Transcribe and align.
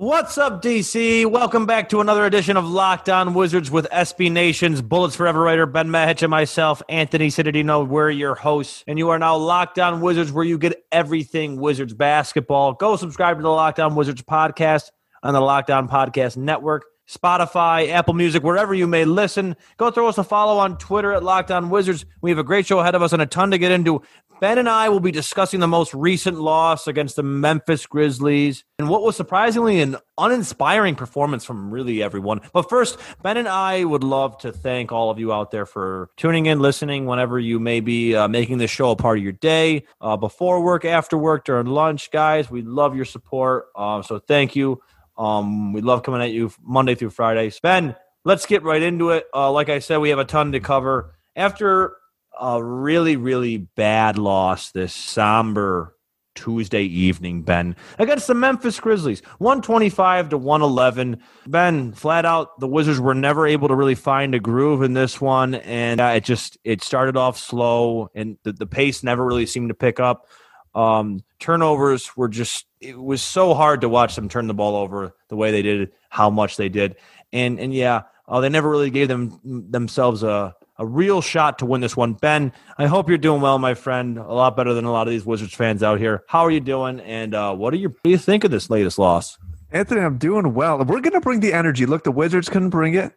What's 0.00 0.38
up, 0.38 0.62
DC? 0.62 1.26
Welcome 1.26 1.66
back 1.66 1.88
to 1.88 2.00
another 2.00 2.24
edition 2.24 2.56
of 2.56 2.64
Locked 2.64 3.08
On 3.08 3.34
Wizards 3.34 3.68
with 3.68 3.88
SB 3.90 4.30
Nation's 4.30 4.80
Bullets 4.80 5.16
Forever 5.16 5.40
writer 5.40 5.66
Ben 5.66 5.88
Mahich 5.88 6.22
and 6.22 6.30
myself, 6.30 6.80
Anthony 6.88 7.30
Citadino. 7.30 7.84
We're 7.84 8.10
your 8.10 8.36
hosts, 8.36 8.84
and 8.86 8.96
you 8.96 9.08
are 9.08 9.18
now 9.18 9.36
Locked 9.36 9.80
On 9.80 10.00
Wizards, 10.00 10.30
where 10.30 10.44
you 10.44 10.56
get 10.56 10.84
everything 10.92 11.58
Wizards 11.58 11.94
basketball. 11.94 12.74
Go 12.74 12.94
subscribe 12.94 13.38
to 13.38 13.42
the 13.42 13.48
Locked 13.48 13.80
On 13.80 13.96
Wizards 13.96 14.22
podcast 14.22 14.92
on 15.24 15.34
the 15.34 15.40
Locked 15.40 15.68
On 15.68 15.88
Podcast 15.88 16.36
Network, 16.36 16.84
Spotify, 17.08 17.88
Apple 17.90 18.14
Music, 18.14 18.44
wherever 18.44 18.74
you 18.74 18.86
may 18.86 19.04
listen. 19.04 19.56
Go 19.78 19.90
throw 19.90 20.06
us 20.06 20.16
a 20.16 20.22
follow 20.22 20.58
on 20.58 20.78
Twitter 20.78 21.12
at 21.12 21.24
Locked 21.24 21.50
On 21.50 21.70
Wizards. 21.70 22.04
We 22.20 22.30
have 22.30 22.38
a 22.38 22.44
great 22.44 22.66
show 22.66 22.78
ahead 22.78 22.94
of 22.94 23.02
us 23.02 23.12
and 23.12 23.20
a 23.20 23.26
ton 23.26 23.50
to 23.50 23.58
get 23.58 23.72
into. 23.72 24.02
Ben 24.40 24.58
and 24.58 24.68
I 24.68 24.88
will 24.88 25.00
be 25.00 25.10
discussing 25.10 25.58
the 25.58 25.66
most 25.66 25.92
recent 25.92 26.38
loss 26.38 26.86
against 26.86 27.16
the 27.16 27.24
Memphis 27.24 27.86
Grizzlies 27.86 28.62
and 28.78 28.88
what 28.88 29.02
was 29.02 29.16
surprisingly 29.16 29.80
an 29.80 29.96
uninspiring 30.16 30.94
performance 30.94 31.44
from 31.44 31.72
really 31.72 32.02
everyone. 32.02 32.40
But 32.52 32.68
first, 32.68 32.98
Ben 33.22 33.36
and 33.36 33.48
I 33.48 33.82
would 33.82 34.04
love 34.04 34.38
to 34.38 34.52
thank 34.52 34.92
all 34.92 35.10
of 35.10 35.18
you 35.18 35.32
out 35.32 35.50
there 35.50 35.66
for 35.66 36.10
tuning 36.16 36.46
in, 36.46 36.60
listening 36.60 37.06
whenever 37.06 37.40
you 37.40 37.58
may 37.58 37.80
be 37.80 38.14
uh, 38.14 38.28
making 38.28 38.58
this 38.58 38.70
show 38.70 38.92
a 38.92 38.96
part 38.96 39.18
of 39.18 39.24
your 39.24 39.32
day, 39.32 39.84
uh, 40.00 40.16
before 40.16 40.62
work, 40.62 40.84
after 40.84 41.18
work, 41.18 41.44
during 41.44 41.66
lunch. 41.66 42.10
Guys, 42.12 42.48
we 42.48 42.62
love 42.62 42.94
your 42.94 43.04
support. 43.04 43.66
Uh, 43.74 44.02
so 44.02 44.20
thank 44.20 44.54
you. 44.54 44.80
Um, 45.16 45.72
we 45.72 45.80
love 45.80 46.04
coming 46.04 46.22
at 46.22 46.30
you 46.30 46.52
Monday 46.62 46.94
through 46.94 47.10
Friday. 47.10 47.50
Ben, 47.60 47.96
let's 48.24 48.46
get 48.46 48.62
right 48.62 48.82
into 48.82 49.10
it. 49.10 49.26
Uh, 49.34 49.50
like 49.50 49.68
I 49.68 49.80
said, 49.80 49.96
we 49.96 50.10
have 50.10 50.20
a 50.20 50.24
ton 50.24 50.52
to 50.52 50.60
cover. 50.60 51.14
After 51.34 51.97
a 52.40 52.62
really, 52.62 53.16
really 53.16 53.58
bad 53.58 54.18
loss 54.18 54.70
this 54.70 54.94
somber 54.94 55.94
Tuesday 56.38 56.82
evening, 56.84 57.42
Ben, 57.42 57.74
against 57.98 58.28
the 58.28 58.34
Memphis 58.34 58.78
Grizzlies, 58.78 59.22
125 59.38 60.28
to 60.28 60.38
111. 60.38 61.20
Ben, 61.48 61.92
flat 61.92 62.24
out, 62.24 62.60
the 62.60 62.68
Wizards 62.68 63.00
were 63.00 63.14
never 63.14 63.44
able 63.44 63.66
to 63.66 63.74
really 63.74 63.96
find 63.96 64.34
a 64.34 64.38
groove 64.38 64.82
in 64.82 64.92
this 64.92 65.20
one, 65.20 65.56
and 65.56 66.00
uh, 66.00 66.12
it 66.14 66.24
just 66.24 66.56
it 66.62 66.82
started 66.82 67.16
off 67.16 67.36
slow, 67.36 68.08
and 68.14 68.38
the, 68.44 68.52
the 68.52 68.66
pace 68.66 69.02
never 69.02 69.24
really 69.24 69.46
seemed 69.46 69.70
to 69.70 69.74
pick 69.74 69.98
up. 69.98 70.28
Um, 70.76 71.24
turnovers 71.40 72.16
were 72.16 72.28
just 72.28 72.66
it 72.80 72.96
was 72.96 73.20
so 73.20 73.52
hard 73.52 73.80
to 73.80 73.88
watch 73.88 74.14
them 74.14 74.28
turn 74.28 74.46
the 74.46 74.54
ball 74.54 74.76
over 74.76 75.16
the 75.28 75.36
way 75.36 75.50
they 75.50 75.62
did, 75.62 75.90
how 76.08 76.30
much 76.30 76.56
they 76.56 76.68
did, 76.68 76.94
and 77.32 77.58
and 77.58 77.74
yeah, 77.74 78.02
uh, 78.28 78.40
they 78.40 78.48
never 78.48 78.70
really 78.70 78.90
gave 78.90 79.08
them 79.08 79.40
themselves 79.42 80.22
a 80.22 80.54
a 80.78 80.86
real 80.86 81.20
shot 81.20 81.58
to 81.58 81.66
win 81.66 81.80
this 81.80 81.96
one. 81.96 82.14
Ben, 82.14 82.52
I 82.78 82.86
hope 82.86 83.08
you're 83.08 83.18
doing 83.18 83.40
well, 83.40 83.58
my 83.58 83.74
friend. 83.74 84.18
A 84.18 84.32
lot 84.32 84.56
better 84.56 84.74
than 84.74 84.84
a 84.84 84.92
lot 84.92 85.06
of 85.06 85.10
these 85.10 85.26
Wizards 85.26 85.54
fans 85.54 85.82
out 85.82 85.98
here. 85.98 86.24
How 86.28 86.40
are 86.40 86.50
you 86.50 86.60
doing? 86.60 87.00
And 87.00 87.34
uh, 87.34 87.54
what, 87.54 87.70
do 87.70 87.78
you, 87.78 87.88
what 87.88 88.04
do 88.04 88.10
you 88.10 88.18
think 88.18 88.44
of 88.44 88.50
this 88.50 88.70
latest 88.70 88.98
loss? 88.98 89.38
Anthony, 89.70 90.00
I'm 90.00 90.18
doing 90.18 90.54
well. 90.54 90.78
We're 90.78 91.00
going 91.00 91.12
to 91.12 91.20
bring 91.20 91.40
the 91.40 91.52
energy. 91.52 91.84
Look, 91.84 92.04
the 92.04 92.12
Wizards 92.12 92.48
couldn't 92.48 92.70
bring 92.70 92.94
it. 92.94 93.12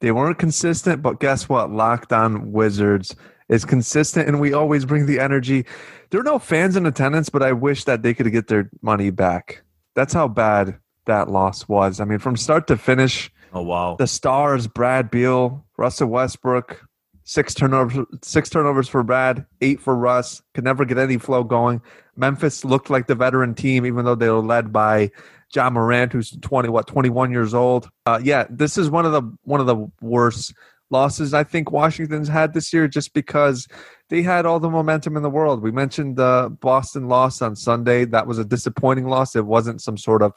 They 0.00 0.12
weren't 0.12 0.38
consistent, 0.38 1.02
but 1.02 1.20
guess 1.20 1.48
what? 1.48 1.72
Locked 1.72 2.12
on 2.12 2.52
Wizards 2.52 3.16
is 3.48 3.64
consistent, 3.64 4.28
and 4.28 4.40
we 4.40 4.52
always 4.52 4.84
bring 4.84 5.06
the 5.06 5.18
energy. 5.18 5.64
There 6.10 6.20
are 6.20 6.24
no 6.24 6.38
fans 6.38 6.76
in 6.76 6.86
attendance, 6.86 7.28
but 7.28 7.42
I 7.42 7.52
wish 7.52 7.84
that 7.84 8.02
they 8.02 8.12
could 8.12 8.30
get 8.30 8.48
their 8.48 8.70
money 8.82 9.10
back. 9.10 9.62
That's 9.94 10.12
how 10.12 10.28
bad 10.28 10.78
that 11.06 11.30
loss 11.30 11.66
was. 11.66 12.00
I 12.00 12.04
mean, 12.04 12.18
from 12.18 12.36
start 12.36 12.66
to 12.66 12.76
finish. 12.76 13.30
Oh 13.52 13.62
wow! 13.62 13.96
The 13.96 14.06
stars: 14.06 14.66
Brad 14.66 15.10
Beal, 15.10 15.64
Russell 15.78 16.08
Westbrook, 16.08 16.85
Six 17.28 17.54
turnovers, 17.54 18.06
six 18.22 18.48
turnovers 18.48 18.88
for 18.88 19.02
Brad, 19.02 19.44
eight 19.60 19.80
for 19.80 19.96
Russ. 19.96 20.42
Could 20.54 20.62
never 20.62 20.84
get 20.84 20.96
any 20.96 21.18
flow 21.18 21.42
going. 21.42 21.82
Memphis 22.14 22.64
looked 22.64 22.88
like 22.88 23.08
the 23.08 23.16
veteran 23.16 23.52
team, 23.52 23.84
even 23.84 24.04
though 24.04 24.14
they 24.14 24.30
were 24.30 24.38
led 24.38 24.72
by 24.72 25.10
Ja 25.52 25.68
Morant, 25.68 26.12
who's 26.12 26.30
twenty, 26.40 26.68
what, 26.68 26.86
twenty 26.86 27.10
one 27.10 27.32
years 27.32 27.52
old. 27.52 27.90
Uh, 28.06 28.20
yeah, 28.22 28.46
this 28.48 28.78
is 28.78 28.90
one 28.90 29.04
of 29.04 29.10
the 29.10 29.22
one 29.42 29.60
of 29.60 29.66
the 29.66 29.90
worst 30.00 30.54
losses 30.90 31.34
I 31.34 31.42
think 31.42 31.72
Washington's 31.72 32.28
had 32.28 32.54
this 32.54 32.72
year, 32.72 32.86
just 32.86 33.12
because 33.12 33.66
they 34.08 34.22
had 34.22 34.46
all 34.46 34.60
the 34.60 34.70
momentum 34.70 35.16
in 35.16 35.24
the 35.24 35.28
world. 35.28 35.62
We 35.62 35.72
mentioned 35.72 36.14
the 36.14 36.56
Boston 36.60 37.08
loss 37.08 37.42
on 37.42 37.56
Sunday. 37.56 38.04
That 38.04 38.28
was 38.28 38.38
a 38.38 38.44
disappointing 38.44 39.08
loss. 39.08 39.34
It 39.34 39.46
wasn't 39.46 39.82
some 39.82 39.98
sort 39.98 40.22
of, 40.22 40.32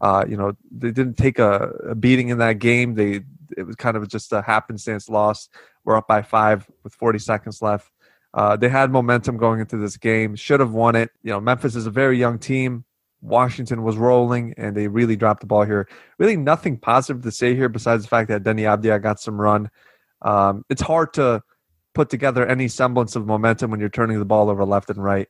uh, 0.00 0.24
you 0.26 0.38
know, 0.38 0.52
they 0.70 0.90
didn't 0.90 1.18
take 1.18 1.38
a, 1.38 1.68
a 1.90 1.94
beating 1.94 2.30
in 2.30 2.38
that 2.38 2.60
game. 2.60 2.94
They 2.94 3.24
it 3.56 3.64
was 3.64 3.76
kind 3.76 3.96
of 3.96 4.08
just 4.08 4.32
a 4.32 4.42
happenstance 4.42 5.08
loss. 5.08 5.48
We're 5.84 5.96
up 5.96 6.06
by 6.06 6.22
five 6.22 6.70
with 6.84 6.94
40 6.94 7.18
seconds 7.18 7.62
left. 7.62 7.90
Uh, 8.32 8.56
they 8.56 8.68
had 8.68 8.90
momentum 8.90 9.36
going 9.36 9.60
into 9.60 9.76
this 9.76 9.96
game. 9.96 10.36
Should 10.36 10.60
have 10.60 10.72
won 10.72 10.94
it. 10.94 11.10
You 11.22 11.32
know, 11.32 11.40
Memphis 11.40 11.74
is 11.74 11.86
a 11.86 11.90
very 11.90 12.18
young 12.18 12.38
team. 12.38 12.84
Washington 13.22 13.82
was 13.82 13.96
rolling, 13.96 14.54
and 14.56 14.76
they 14.76 14.88
really 14.88 15.16
dropped 15.16 15.40
the 15.40 15.46
ball 15.46 15.64
here. 15.64 15.88
Really, 16.18 16.36
nothing 16.36 16.78
positive 16.78 17.22
to 17.22 17.30
say 17.30 17.54
here 17.54 17.68
besides 17.68 18.04
the 18.04 18.08
fact 18.08 18.28
that 18.28 18.42
Deni 18.42 18.62
Avdija 18.62 19.02
got 19.02 19.20
some 19.20 19.40
run. 19.40 19.70
Um, 20.22 20.64
it's 20.70 20.80
hard 20.80 21.12
to 21.14 21.42
put 21.94 22.08
together 22.08 22.46
any 22.46 22.68
semblance 22.68 23.16
of 23.16 23.26
momentum 23.26 23.70
when 23.70 23.80
you're 23.80 23.88
turning 23.88 24.18
the 24.18 24.24
ball 24.24 24.48
over 24.48 24.64
left 24.64 24.90
and 24.90 25.02
right. 25.02 25.28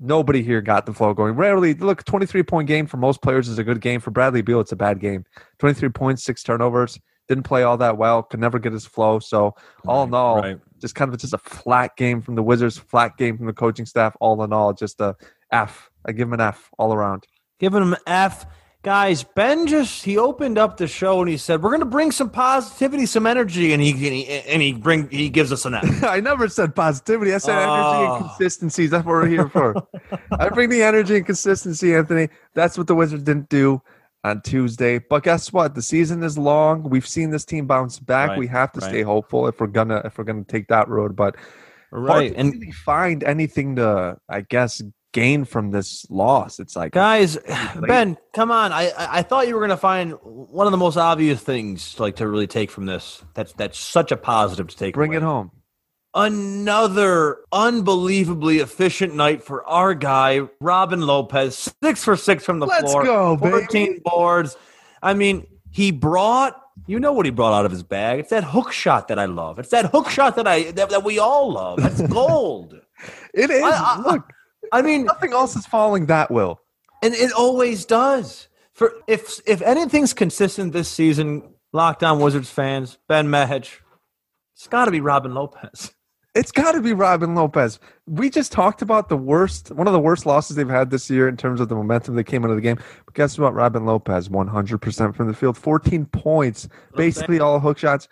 Nobody 0.00 0.42
here 0.42 0.62
got 0.62 0.86
the 0.86 0.94
flow 0.94 1.12
going. 1.12 1.34
Rarely, 1.34 1.74
look, 1.74 2.02
23 2.04 2.42
point 2.42 2.66
game 2.66 2.86
for 2.86 2.96
most 2.96 3.22
players 3.22 3.48
is 3.48 3.58
a 3.58 3.64
good 3.64 3.80
game. 3.80 4.00
For 4.00 4.10
Bradley 4.10 4.42
Beal, 4.42 4.60
it's 4.60 4.72
a 4.72 4.76
bad 4.76 5.00
game. 5.00 5.24
23 5.58 5.90
points, 5.90 6.24
six 6.24 6.42
turnovers 6.42 6.98
didn't 7.32 7.44
play 7.44 7.62
all 7.62 7.78
that 7.78 7.96
well, 7.96 8.22
could 8.22 8.40
never 8.40 8.58
get 8.58 8.72
his 8.72 8.84
flow. 8.84 9.18
So 9.18 9.54
all 9.86 10.04
in 10.04 10.12
all, 10.12 10.40
right. 10.40 10.58
just 10.80 10.94
kind 10.94 11.12
of 11.12 11.18
just 11.18 11.32
a 11.32 11.38
flat 11.38 11.96
game 11.96 12.20
from 12.20 12.34
the 12.34 12.42
Wizards, 12.42 12.76
flat 12.76 13.16
game 13.16 13.38
from 13.38 13.46
the 13.46 13.52
coaching 13.54 13.86
staff. 13.86 14.14
All 14.20 14.42
in 14.42 14.52
all, 14.52 14.74
just 14.74 15.00
a 15.00 15.16
F. 15.50 15.90
I 16.04 16.12
give 16.12 16.28
him 16.28 16.34
an 16.34 16.40
F 16.40 16.70
all 16.78 16.92
around. 16.92 17.26
Giving 17.58 17.82
him 17.82 17.94
an 17.94 18.00
F. 18.06 18.46
Guys, 18.82 19.22
Ben 19.22 19.68
just 19.68 20.04
he 20.04 20.18
opened 20.18 20.58
up 20.58 20.76
the 20.76 20.88
show 20.88 21.20
and 21.20 21.30
he 21.30 21.36
said 21.36 21.62
we're 21.62 21.70
going 21.70 21.80
to 21.80 21.86
bring 21.86 22.10
some 22.10 22.28
positivity, 22.28 23.06
some 23.06 23.28
energy, 23.28 23.72
and 23.72 23.80
he 23.80 23.92
and 23.92 24.00
he, 24.00 24.26
and 24.26 24.60
he 24.60 24.72
bring 24.72 25.08
he 25.08 25.30
gives 25.30 25.52
us 25.52 25.64
an 25.64 25.74
F. 25.74 25.84
I 26.04 26.18
never 26.18 26.48
said 26.48 26.74
positivity. 26.74 27.32
I 27.32 27.38
said 27.38 27.56
oh. 27.56 27.62
energy 27.62 28.04
and 28.04 28.12
oh. 28.12 28.28
consistency. 28.28 28.88
That's 28.88 29.06
what 29.06 29.12
we're 29.12 29.28
here 29.28 29.48
for. 29.48 29.86
I 30.38 30.48
bring 30.48 30.68
the 30.68 30.82
energy 30.82 31.16
and 31.16 31.24
consistency, 31.24 31.94
Anthony. 31.94 32.28
That's 32.54 32.76
what 32.76 32.88
the 32.88 32.94
Wizards 32.96 33.22
didn't 33.22 33.48
do 33.48 33.80
on 34.24 34.40
Tuesday. 34.42 34.98
But 34.98 35.24
guess 35.24 35.52
what? 35.52 35.74
The 35.74 35.82
season 35.82 36.22
is 36.22 36.38
long. 36.38 36.82
We've 36.82 37.06
seen 37.06 37.30
this 37.30 37.44
team 37.44 37.66
bounce 37.66 37.98
back. 37.98 38.30
Right, 38.30 38.38
we 38.38 38.46
have 38.48 38.72
to 38.72 38.80
right. 38.80 38.88
stay 38.88 39.02
hopeful 39.02 39.48
if 39.48 39.60
we're 39.60 39.66
gonna 39.66 40.02
if 40.04 40.18
we're 40.18 40.24
gonna 40.24 40.44
take 40.44 40.68
that 40.68 40.88
road. 40.88 41.16
But 41.16 41.36
right 41.90 42.32
and 42.34 42.54
really 42.54 42.72
find 42.72 43.22
anything 43.22 43.76
to 43.76 44.16
I 44.28 44.40
guess 44.42 44.80
gain 45.12 45.44
from 45.44 45.70
this 45.70 46.06
loss. 46.10 46.58
It's 46.58 46.76
like 46.76 46.92
guys, 46.92 47.38
Ben, 47.86 48.16
come 48.34 48.50
on. 48.50 48.72
I 48.72 48.92
I 48.96 49.22
thought 49.22 49.48
you 49.48 49.54
were 49.54 49.60
gonna 49.60 49.76
find 49.76 50.12
one 50.22 50.66
of 50.66 50.70
the 50.70 50.78
most 50.78 50.96
obvious 50.96 51.40
things 51.40 51.98
like 51.98 52.16
to 52.16 52.28
really 52.28 52.46
take 52.46 52.70
from 52.70 52.86
this. 52.86 53.22
That's 53.34 53.52
that's 53.52 53.78
such 53.78 54.12
a 54.12 54.16
positive 54.16 54.68
to 54.68 54.76
take. 54.76 54.94
Bring 54.94 55.10
away. 55.10 55.18
it 55.18 55.22
home 55.22 55.50
another 56.14 57.38
unbelievably 57.52 58.58
efficient 58.58 59.14
night 59.14 59.42
for 59.42 59.64
our 59.66 59.94
guy 59.94 60.42
Robin 60.60 61.00
Lopez. 61.00 61.72
Six 61.82 62.04
for 62.04 62.16
six 62.16 62.44
from 62.44 62.58
the 62.58 62.66
Let's 62.66 62.90
floor. 62.90 63.04
Go, 63.04 63.36
14 63.36 63.68
baby. 63.68 64.00
boards. 64.04 64.56
I 65.02 65.14
mean, 65.14 65.46
he 65.70 65.90
brought 65.90 66.58
you 66.86 66.98
know 66.98 67.12
what 67.12 67.26
he 67.26 67.30
brought 67.30 67.52
out 67.52 67.64
of 67.64 67.70
his 67.70 67.82
bag. 67.82 68.20
It's 68.20 68.30
that 68.30 68.44
hook 68.44 68.72
shot 68.72 69.08
that 69.08 69.18
I 69.18 69.26
love. 69.26 69.58
It's 69.58 69.70
that 69.70 69.86
hook 69.86 70.08
shot 70.08 70.36
that 70.36 70.48
I 70.48 70.70
that, 70.72 70.90
that 70.90 71.04
we 71.04 71.18
all 71.18 71.52
love. 71.52 71.80
That's 71.80 72.00
gold. 72.08 72.80
it 73.34 73.50
is. 73.50 73.62
I, 73.62 73.70
I, 73.70 74.00
Look, 74.00 74.32
I 74.72 74.82
mean, 74.82 75.04
nothing 75.04 75.32
else 75.32 75.54
is 75.56 75.66
falling 75.66 76.06
that 76.06 76.30
well, 76.30 76.60
and 77.02 77.14
it 77.14 77.32
always 77.32 77.84
does. 77.84 78.48
For 78.72 78.94
if 79.06 79.40
if 79.46 79.60
anything's 79.62 80.14
consistent 80.14 80.72
this 80.72 80.88
season, 80.88 81.54
Locked 81.72 82.02
On 82.02 82.20
Wizards 82.20 82.50
fans, 82.50 82.98
Ben 83.06 83.28
Mehich, 83.28 83.78
it's 84.54 84.66
got 84.66 84.86
to 84.86 84.90
be 84.90 85.00
Robin 85.00 85.34
Lopez. 85.34 85.92
It's 86.34 86.50
got 86.50 86.72
to 86.72 86.80
be 86.80 86.94
Robin 86.94 87.34
Lopez. 87.34 87.78
We 88.06 88.30
just 88.30 88.52
talked 88.52 88.80
about 88.80 89.10
the 89.10 89.18
worst, 89.18 89.70
one 89.70 89.86
of 89.86 89.92
the 89.92 90.00
worst 90.00 90.24
losses 90.24 90.56
they've 90.56 90.66
had 90.66 90.88
this 90.88 91.10
year 91.10 91.28
in 91.28 91.36
terms 91.36 91.60
of 91.60 91.68
the 91.68 91.74
momentum 91.74 92.14
that 92.14 92.24
came 92.24 92.42
into 92.42 92.54
the 92.54 92.62
game. 92.62 92.78
But 93.04 93.14
guess 93.14 93.38
what? 93.38 93.52
Robin 93.52 93.84
Lopez, 93.84 94.30
100% 94.30 95.14
from 95.14 95.26
the 95.26 95.34
field, 95.34 95.58
14 95.58 96.06
points, 96.06 96.68
basically 96.96 97.38
all 97.38 97.60
hook 97.60 97.76
shots. 97.76 98.08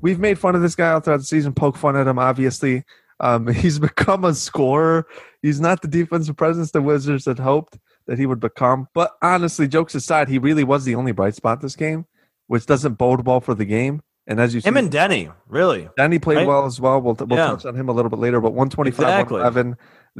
We've 0.00 0.20
made 0.20 0.38
fun 0.38 0.54
of 0.54 0.62
this 0.62 0.76
guy 0.76 0.92
all 0.92 1.00
throughout 1.00 1.16
the 1.16 1.24
season, 1.24 1.52
poke 1.52 1.76
fun 1.76 1.96
at 1.96 2.06
him, 2.06 2.18
obviously. 2.20 2.84
Um, 3.18 3.48
he's 3.52 3.80
become 3.80 4.24
a 4.24 4.34
scorer. 4.34 5.08
He's 5.42 5.60
not 5.60 5.82
the 5.82 5.88
defensive 5.88 6.36
presence 6.36 6.70
the 6.70 6.80
Wizards 6.80 7.24
had 7.24 7.40
hoped. 7.40 7.76
that 8.06 8.20
he 8.20 8.26
would 8.26 8.40
become. 8.40 8.86
But 8.94 9.16
honestly, 9.20 9.66
jokes 9.66 9.96
aside, 9.96 10.28
he 10.28 10.38
really 10.38 10.64
was 10.64 10.84
the 10.84 10.94
only 10.94 11.10
bright 11.10 11.34
spot 11.34 11.60
this 11.60 11.74
game, 11.74 12.06
which 12.46 12.66
doesn't 12.66 12.94
bode 12.94 13.26
well 13.26 13.40
for 13.40 13.54
the 13.54 13.64
game. 13.64 14.00
And 14.28 14.38
as 14.38 14.54
you 14.54 14.60
him 14.60 14.74
see, 14.74 14.78
and 14.80 14.90
Deni, 14.92 15.34
really. 15.48 15.88
Deni 15.98 16.20
played 16.22 16.36
right? 16.36 16.46
well 16.46 16.66
as 16.66 16.80
well. 16.80 17.00
We'll, 17.00 17.14
we'll 17.14 17.38
Yeah. 17.38 17.46
touch 17.48 17.64
on 17.66 17.74
him 17.74 17.88
a 17.88 17.92
little 17.92 18.10
bit 18.10 18.18
later. 18.20 18.40
But 18.40 18.50
125, 18.52 18.98
Exactly. 18.98 19.40
111, 19.40 19.76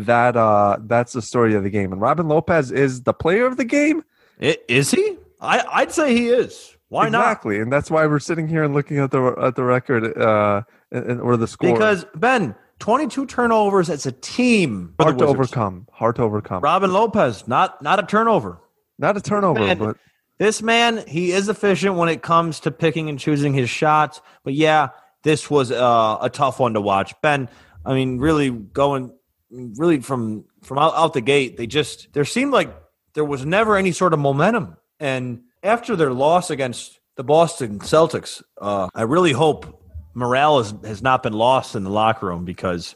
that 0.06 0.36
uh, 0.36 0.78
that's 0.80 1.12
the 1.12 1.22
story 1.22 1.54
of 1.54 1.62
the 1.62 1.70
game. 1.70 1.92
And 1.92 2.00
Robin 2.00 2.26
Lopez 2.26 2.72
is 2.72 3.02
the 3.02 3.12
player 3.12 3.44
of 3.46 3.56
the 3.58 3.64
game. 3.64 4.02
I- 4.42 4.56
Is 4.66 4.90
he? 4.90 5.18
I, 5.40 5.62
I'd 5.72 5.92
say 5.92 6.14
he 6.16 6.28
is. 6.30 6.74
Why 6.88 7.10
not? 7.10 7.20
exactly, 7.20 7.60
and 7.60 7.70
that's 7.70 7.90
why 7.90 8.06
we're 8.06 8.18
sitting 8.18 8.48
here 8.48 8.64
and 8.64 8.72
looking 8.72 8.96
at 8.98 9.10
the 9.10 9.22
at 9.38 9.56
the 9.56 9.62
record 9.62 10.16
uh, 10.16 10.62
and, 10.90 11.04
and- 11.04 11.20
or 11.20 11.36
the 11.36 11.46
score. 11.46 11.70
Because 11.70 12.06
Ben, 12.14 12.54
22 12.78 13.26
turnovers 13.26 13.90
as 13.90 14.06
a 14.06 14.12
team. 14.12 14.94
hard 14.98 15.18
to 15.18 15.26
Wizards. 15.26 15.38
overcome. 15.52 15.86
Hard 15.92 16.16
to 16.16 16.22
overcome. 16.22 16.62
Robin 16.62 16.90
Lopez, 16.90 17.46
not 17.46 17.82
not 17.82 17.98
a 17.98 18.04
turnover. 18.04 18.58
Not 18.98 19.18
a 19.18 19.20
turnover, 19.20 19.60
Man, 19.60 19.78
but 19.78 19.96
This 20.38 20.62
man, 20.62 21.04
he 21.06 21.32
is 21.32 21.48
efficient 21.48 21.96
when 21.96 22.08
it 22.08 22.22
comes 22.22 22.60
to 22.60 22.70
picking 22.70 23.08
and 23.08 23.18
choosing 23.18 23.52
his 23.52 23.68
shots. 23.68 24.20
But 24.44 24.54
yeah, 24.54 24.90
this 25.24 25.50
was 25.50 25.72
uh, 25.72 26.18
a 26.20 26.30
tough 26.30 26.60
one 26.60 26.74
to 26.74 26.80
watch. 26.80 27.12
Ben, 27.22 27.48
I 27.84 27.94
mean, 27.94 28.18
really 28.18 28.50
going, 28.50 29.12
really 29.50 30.00
from 30.00 30.44
from 30.62 30.78
out, 30.78 30.94
out 30.94 31.12
the 31.12 31.20
gate, 31.20 31.56
they 31.56 31.66
just 31.66 32.12
there 32.12 32.24
seemed 32.24 32.52
like 32.52 32.74
there 33.14 33.24
was 33.24 33.44
never 33.44 33.76
any 33.76 33.90
sort 33.90 34.12
of 34.12 34.20
momentum. 34.20 34.76
And 35.00 35.42
after 35.62 35.96
their 35.96 36.12
loss 36.12 36.50
against 36.50 37.00
the 37.16 37.24
Boston 37.24 37.80
Celtics, 37.80 38.42
uh, 38.60 38.88
I 38.94 39.02
really 39.02 39.32
hope 39.32 39.82
morale 40.14 40.58
has, 40.58 40.74
has 40.84 41.02
not 41.02 41.22
been 41.22 41.32
lost 41.32 41.74
in 41.74 41.82
the 41.82 41.90
locker 41.90 42.26
room 42.26 42.44
because 42.44 42.94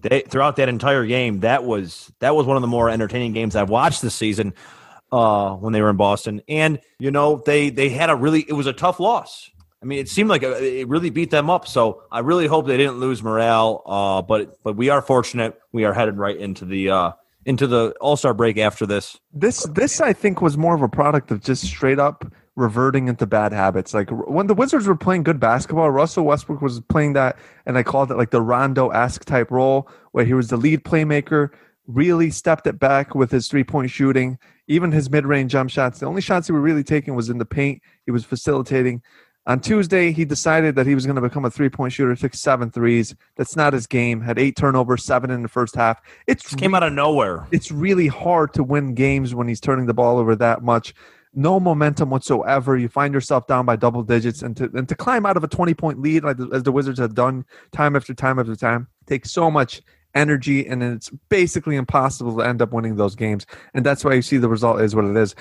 they 0.00 0.20
throughout 0.20 0.56
that 0.56 0.70
entire 0.70 1.04
game, 1.04 1.40
that 1.40 1.64
was 1.64 2.10
that 2.20 2.34
was 2.34 2.46
one 2.46 2.56
of 2.56 2.62
the 2.62 2.68
more 2.68 2.88
entertaining 2.88 3.34
games 3.34 3.56
I've 3.56 3.70
watched 3.70 4.00
this 4.00 4.14
season 4.14 4.54
uh, 5.12 5.54
when 5.56 5.72
they 5.72 5.80
were 5.80 5.90
in 5.90 5.96
Boston. 5.96 6.42
And 6.48 6.80
you 6.98 7.10
know, 7.10 7.42
they 7.44 7.70
they 7.70 7.90
had 7.90 8.10
a 8.10 8.16
really 8.16 8.44
it 8.48 8.54
was 8.54 8.66
a 8.66 8.72
tough 8.72 8.98
loss. 8.98 9.50
I 9.80 9.84
mean, 9.84 9.98
it 9.98 10.08
seemed 10.08 10.30
like 10.30 10.44
uh, 10.44 10.54
it 10.54 10.88
really 10.88 11.10
beat 11.10 11.30
them 11.30 11.50
up. 11.50 11.66
So 11.66 12.02
I 12.10 12.20
really 12.20 12.46
hope 12.46 12.66
they 12.66 12.76
didn't 12.76 12.98
lose 12.98 13.22
morale. 13.22 13.82
Uh, 13.84 14.22
but 14.22 14.62
but 14.62 14.76
we 14.76 14.88
are 14.88 15.02
fortunate. 15.02 15.58
We 15.72 15.84
are 15.84 15.92
headed 15.92 16.16
right 16.16 16.36
into 16.36 16.64
the 16.64 16.90
uh, 16.90 17.12
into 17.44 17.66
the 17.66 17.94
All 18.00 18.16
Star 18.16 18.34
break 18.34 18.58
after 18.58 18.86
this. 18.86 19.18
this 19.32 19.64
this 19.66 20.00
I 20.00 20.12
think 20.12 20.40
was 20.40 20.56
more 20.56 20.74
of 20.74 20.82
a 20.82 20.88
product 20.88 21.30
of 21.30 21.42
just 21.42 21.64
straight 21.64 21.98
up 21.98 22.24
reverting 22.54 23.08
into 23.08 23.26
bad 23.26 23.52
habits. 23.52 23.94
Like 23.94 24.10
when 24.10 24.46
the 24.46 24.54
Wizards 24.54 24.86
were 24.86 24.96
playing 24.96 25.22
good 25.22 25.40
basketball, 25.40 25.90
Russell 25.90 26.24
Westbrook 26.24 26.60
was 26.60 26.80
playing 26.82 27.14
that, 27.14 27.38
and 27.66 27.76
I 27.76 27.82
called 27.82 28.10
it 28.10 28.16
like 28.16 28.30
the 28.30 28.42
Rondo 28.42 28.90
esque 28.90 29.24
type 29.24 29.50
role 29.50 29.88
where 30.12 30.24
he 30.24 30.34
was 30.34 30.48
the 30.48 30.56
lead 30.56 30.84
playmaker. 30.84 31.50
Really 31.88 32.30
stepped 32.30 32.66
it 32.68 32.78
back 32.78 33.14
with 33.14 33.32
his 33.32 33.48
three 33.48 33.64
point 33.64 33.90
shooting, 33.90 34.38
even 34.68 34.92
his 34.92 35.10
mid 35.10 35.26
range 35.26 35.52
jump 35.52 35.70
shots. 35.70 35.98
The 35.98 36.06
only 36.06 36.20
shots 36.22 36.46
he 36.46 36.52
were 36.52 36.60
really 36.60 36.84
taking 36.84 37.14
was 37.14 37.30
in 37.30 37.38
the 37.38 37.44
paint. 37.44 37.82
He 38.06 38.10
was 38.12 38.24
facilitating. 38.24 39.02
On 39.44 39.58
Tuesday, 39.58 40.12
he 40.12 40.24
decided 40.24 40.76
that 40.76 40.86
he 40.86 40.94
was 40.94 41.04
going 41.04 41.16
to 41.16 41.22
become 41.22 41.44
a 41.44 41.50
three 41.50 41.68
point 41.68 41.92
shooter, 41.92 42.14
took 42.14 42.32
seven 42.34 42.70
threes. 42.70 43.12
That's 43.36 43.56
not 43.56 43.72
his 43.72 43.88
game. 43.88 44.20
Had 44.20 44.38
eight 44.38 44.54
turnovers, 44.56 45.04
seven 45.04 45.30
in 45.30 45.42
the 45.42 45.48
first 45.48 45.74
half. 45.74 46.00
It's 46.28 46.54
Came 46.54 46.76
out 46.76 46.84
of 46.84 46.92
nowhere. 46.92 47.48
it's 47.50 47.72
really 47.72 48.06
hard 48.06 48.54
to 48.54 48.62
win 48.62 48.94
games 48.94 49.34
when 49.34 49.48
he's 49.48 49.60
turning 49.60 49.86
the 49.86 49.94
ball 49.94 50.18
over 50.18 50.36
that 50.36 50.62
much. 50.62 50.94
No 51.34 51.58
momentum 51.58 52.10
whatsoever. 52.10 52.76
You 52.76 52.88
find 52.88 53.12
yourself 53.12 53.46
down 53.48 53.66
by 53.66 53.74
double 53.74 54.02
digits, 54.04 54.42
and 54.42 54.56
to 54.58 54.70
and 54.74 54.88
to 54.88 54.94
climb 54.94 55.26
out 55.26 55.36
of 55.36 55.42
a 55.42 55.48
twenty 55.48 55.74
point 55.74 55.98
lead, 56.00 56.22
like 56.22 56.36
the, 56.36 56.48
as 56.52 56.62
the 56.62 56.70
Wizards 56.70 57.00
have 57.00 57.14
done 57.14 57.44
time 57.72 57.96
after 57.96 58.14
time 58.14 58.38
after 58.38 58.54
time, 58.54 58.86
takes 59.06 59.32
so 59.32 59.50
much 59.50 59.80
energy, 60.14 60.66
and 60.66 60.82
it's 60.82 61.10
basically 61.28 61.76
impossible 61.76 62.36
to 62.36 62.42
end 62.42 62.62
up 62.62 62.72
winning 62.72 62.96
those 62.96 63.14
games. 63.14 63.46
And 63.74 63.84
that's 63.84 64.04
why 64.04 64.14
you 64.14 64.22
see 64.22 64.36
the 64.36 64.48
result 64.48 64.80
is 64.80 64.94
what 64.94 65.04
it 65.04 65.16
is. 65.16 65.34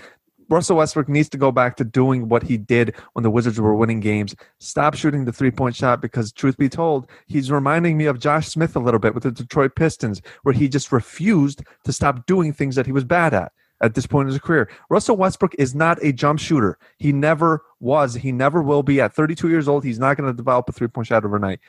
Russell 0.49 0.77
Westbrook 0.77 1.07
needs 1.07 1.29
to 1.29 1.37
go 1.37 1.49
back 1.49 1.77
to 1.77 1.85
doing 1.85 2.27
what 2.27 2.43
he 2.43 2.57
did 2.57 2.93
when 3.13 3.23
the 3.23 3.31
Wizards 3.31 3.59
were 3.59 3.73
winning 3.73 4.01
games. 4.01 4.35
Stop 4.59 4.95
shooting 4.95 5.23
the 5.23 5.31
three 5.31 5.51
point 5.51 5.75
shot 5.75 6.01
because, 6.01 6.33
truth 6.33 6.57
be 6.57 6.67
told, 6.67 7.07
he's 7.25 7.49
reminding 7.49 7.97
me 7.97 8.05
of 8.05 8.19
Josh 8.19 8.49
Smith 8.49 8.75
a 8.75 8.79
little 8.79 8.99
bit 8.99 9.13
with 9.13 9.23
the 9.23 9.31
Detroit 9.31 9.75
Pistons, 9.75 10.21
where 10.43 10.53
he 10.53 10.67
just 10.67 10.91
refused 10.91 11.63
to 11.85 11.93
stop 11.93 12.25
doing 12.25 12.51
things 12.51 12.75
that 12.75 12.85
he 12.85 12.91
was 12.91 13.05
bad 13.05 13.33
at 13.33 13.53
at 13.81 13.95
this 13.95 14.05
point 14.05 14.27
in 14.27 14.33
his 14.33 14.41
career. 14.41 14.69
Russell 14.89 15.17
Westbrook 15.17 15.55
is 15.57 15.73
not 15.73 15.97
a 16.03 16.13
jump 16.13 16.39
shooter. 16.39 16.77
He 16.97 17.11
never 17.11 17.63
was. 17.79 18.13
He 18.13 18.31
never 18.31 18.61
will 18.61 18.83
be. 18.83 19.01
At 19.01 19.13
32 19.13 19.49
years 19.49 19.67
old, 19.67 19.83
he's 19.83 19.99
not 19.99 20.17
going 20.17 20.29
to 20.29 20.35
develop 20.35 20.69
a 20.69 20.71
three 20.71 20.87
point 20.87 21.07
shot 21.07 21.25
overnight. 21.25 21.59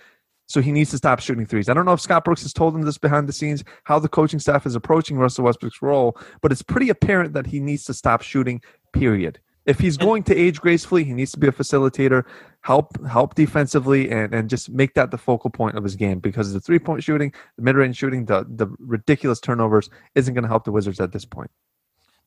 So 0.52 0.60
he 0.60 0.70
needs 0.70 0.90
to 0.90 0.98
stop 0.98 1.18
shooting 1.20 1.46
threes. 1.46 1.70
I 1.70 1.72
don't 1.72 1.86
know 1.86 1.94
if 1.94 2.00
Scott 2.02 2.24
Brooks 2.24 2.42
has 2.42 2.52
told 2.52 2.74
him 2.74 2.82
this 2.82 2.98
behind 2.98 3.26
the 3.26 3.32
scenes, 3.32 3.64
how 3.84 3.98
the 3.98 4.06
coaching 4.06 4.38
staff 4.38 4.66
is 4.66 4.74
approaching 4.74 5.16
Russell 5.16 5.44
Westbrook's 5.44 5.80
role, 5.80 6.14
but 6.42 6.52
it's 6.52 6.60
pretty 6.60 6.90
apparent 6.90 7.32
that 7.32 7.46
he 7.46 7.58
needs 7.58 7.84
to 7.84 7.94
stop 7.94 8.20
shooting, 8.20 8.60
period. 8.92 9.40
If 9.64 9.78
he's 9.78 9.96
going 9.96 10.24
to 10.24 10.36
age 10.36 10.60
gracefully, 10.60 11.04
he 11.04 11.14
needs 11.14 11.32
to 11.32 11.38
be 11.38 11.46
a 11.46 11.52
facilitator, 11.52 12.24
help 12.60 13.02
help 13.06 13.34
defensively, 13.34 14.10
and, 14.10 14.34
and 14.34 14.50
just 14.50 14.68
make 14.68 14.92
that 14.92 15.10
the 15.10 15.16
focal 15.16 15.48
point 15.48 15.78
of 15.78 15.84
his 15.84 15.96
game 15.96 16.18
because 16.18 16.52
the 16.52 16.60
three 16.60 16.78
point 16.78 17.02
shooting, 17.02 17.32
the 17.56 17.62
mid 17.62 17.74
range 17.74 17.96
shooting, 17.96 18.26
the, 18.26 18.44
the 18.46 18.66
ridiculous 18.78 19.40
turnovers 19.40 19.88
isn't 20.14 20.34
going 20.34 20.42
to 20.42 20.48
help 20.48 20.64
the 20.64 20.72
Wizards 20.72 21.00
at 21.00 21.12
this 21.12 21.24
point. 21.24 21.50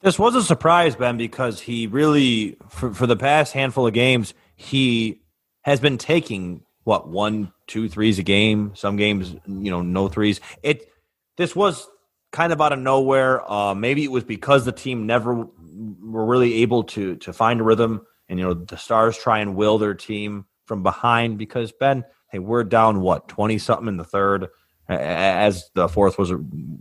This 0.02 0.18
was 0.18 0.34
a 0.34 0.42
surprise, 0.42 0.96
Ben, 0.96 1.16
because 1.16 1.60
he 1.62 1.86
really, 1.86 2.58
for, 2.70 2.92
for 2.92 3.06
the 3.06 3.16
past 3.16 3.54
handful 3.54 3.86
of 3.86 3.94
games, 3.94 4.34
he 4.56 5.22
has 5.62 5.80
been 5.80 6.00
taking 6.00 6.65
what 6.86 7.10
one, 7.10 7.52
two 7.68 7.90
threes 7.90 8.18
a 8.20 8.24
game. 8.24 8.72
Some 8.76 8.96
games, 8.96 9.36
you 9.46 9.70
know, 9.70 9.82
no 9.82 10.08
threes. 10.08 10.40
It. 10.64 10.90
This 11.38 11.54
was 11.54 11.86
kind 12.32 12.54
of 12.54 12.62
out 12.62 12.72
of 12.72 12.80
nowhere. 12.80 13.52
Uh, 13.52 13.76
maybe 13.76 14.06
it 14.06 14.12
was 14.12 14.24
because 14.24 14.64
the 14.64 14.72
team 14.72 15.06
never 15.06 15.36
were 15.36 16.26
really 16.26 16.62
able 16.62 16.84
to 16.84 17.18
to 17.18 17.34
find 17.34 17.60
a 17.60 17.64
rhythm, 17.64 18.06
and 18.30 18.40
you 18.40 18.46
know, 18.46 18.54
the 18.54 18.78
Stars 18.78 19.18
try 19.18 19.40
and 19.40 19.58
will 19.58 19.78
their 19.78 19.94
team 19.94 20.46
from 20.66 20.82
behind. 20.82 21.38
Because 21.38 21.74
Ben, 21.74 22.06
hey, 22.30 22.40
we're 22.40 22.64
down 22.64 23.02
what 23.02 23.28
twenty 23.28 23.58
something 23.58 23.90
in 23.90 23.98
the 23.98 24.06
third, 24.06 24.48
as 24.88 25.70
the 25.74 25.90
fourth 25.90 26.18
was 26.18 26.32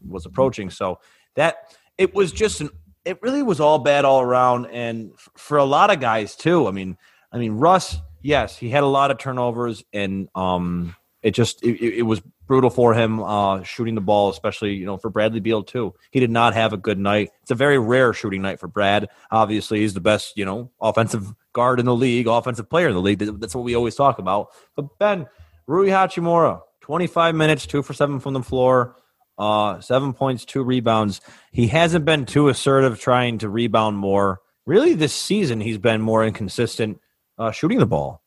was 0.06 0.27
approaching. 0.27 0.71
So 0.71 1.01
that 1.35 1.56
it 1.99 2.15
was 2.15 2.31
just 2.31 2.61
an 2.61 2.71
it 3.05 3.21
really 3.23 3.43
was 3.43 3.61
all 3.61 3.79
bad 3.79 4.05
all 4.05 4.21
around 4.21 4.67
and 4.67 5.12
for 5.37 5.59
a 5.59 5.65
lot 5.65 5.91
of 5.91 6.01
guys 6.01 6.35
too 6.35 6.67
i 6.67 6.71
mean 6.71 6.97
i 7.33 7.39
mean 7.39 7.53
russ 7.53 7.99
yes 8.25 8.56
he 8.56 8.69
had 8.69 8.82
a 8.82 8.87
lot 8.87 9.12
of 9.12 9.19
turnovers 9.19 9.85
and 9.93 10.29
um 10.35 10.97
it 11.23 11.31
just 11.32 11.62
it, 11.62 11.81
it 11.81 12.03
was 12.03 12.21
brutal 12.47 12.71
for 12.71 12.93
him 12.93 13.23
uh 13.23 13.62
shooting 13.62 13.94
the 13.94 14.00
ball 14.00 14.31
especially 14.31 14.75
you 14.75 14.85
know 14.85 14.97
for 14.97 15.11
bradley 15.11 15.41
beal 15.41 15.62
too. 15.62 15.94
He 16.11 16.19
did 16.19 16.31
not 16.31 16.55
have 16.55 16.73
a 16.73 16.76
good 16.76 16.99
night. 16.99 17.31
It's 17.43 17.53
a 17.53 17.55
very 17.55 17.79
rare 17.79 18.12
shooting 18.12 18.43
night 18.43 18.59
for 18.59 18.67
brad. 18.67 19.09
Obviously 19.31 19.81
he's 19.81 19.94
the 19.94 20.00
best 20.00 20.37
you 20.37 20.44
know 20.44 20.73
offensive 20.81 21.32
guard 21.53 21.79
in 21.79 21.87
the 21.87 21.94
league 21.94 22.27
offensive 22.27 22.69
player 22.69 22.89
in 22.89 22.94
the 22.94 23.01
league. 23.01 23.19
That's 23.19 23.55
what 23.55 23.65
we 23.65 23.77
always 23.77 23.94
talk 23.94 24.19
about. 24.19 24.49
But 24.75 24.99
ben 24.99 25.27
rui 25.67 25.89
hachimura 25.89 26.63
25 26.81 27.34
minutes 27.34 27.67
two 27.67 27.82
for 27.82 27.93
seven 27.93 28.19
from 28.19 28.34
the 28.34 28.43
floor 28.43 28.96
uh, 29.39 29.81
seven 29.81 30.13
points, 30.13 30.44
two 30.44 30.63
rebounds. 30.63 31.20
He 31.53 31.69
hasn't 31.69 32.05
been 32.05 32.27
too 32.27 32.49
assertive 32.49 33.01
trying 33.01 33.39
to 33.39 33.49
rebound 33.49 33.96
more. 33.96 34.41
Really, 34.67 34.94
this 34.94 35.13
season 35.13 35.60
he's 35.60 35.79
been 35.79 36.01
more 36.01 36.25
inconsistent 36.25 37.01
uh, 37.38 37.50
shooting 37.50 37.79
the 37.79 37.86
ball, 37.86 38.22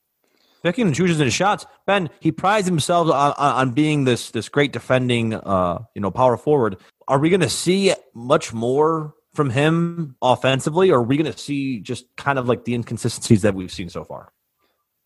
picking 0.63 0.87
and 0.87 0.95
choosing 0.95 1.23
his 1.23 1.33
shots. 1.33 1.65
Ben, 1.85 2.09
he 2.19 2.31
prides 2.31 2.67
himself 2.67 3.09
on, 3.09 3.33
on, 3.37 3.71
being 3.71 4.03
this 4.03 4.31
this 4.31 4.49
great 4.49 4.71
defending, 4.71 5.33
uh, 5.33 5.79
you 5.95 6.01
know, 6.01 6.11
power 6.11 6.37
forward. 6.37 6.77
Are 7.07 7.19
we 7.19 7.29
going 7.29 7.41
to 7.41 7.49
see 7.49 7.93
much 8.13 8.53
more 8.53 9.13
from 9.33 9.49
him 9.49 10.15
offensively, 10.21 10.89
or 10.89 10.99
are 10.99 11.03
we 11.03 11.17
going 11.17 11.31
to 11.31 11.37
see 11.37 11.79
just 11.79 12.05
kind 12.17 12.39
of 12.39 12.47
like 12.47 12.65
the 12.65 12.73
inconsistencies 12.73 13.43
that 13.43 13.53
we've 13.53 13.71
seen 13.71 13.89
so 13.89 14.03
far? 14.03 14.31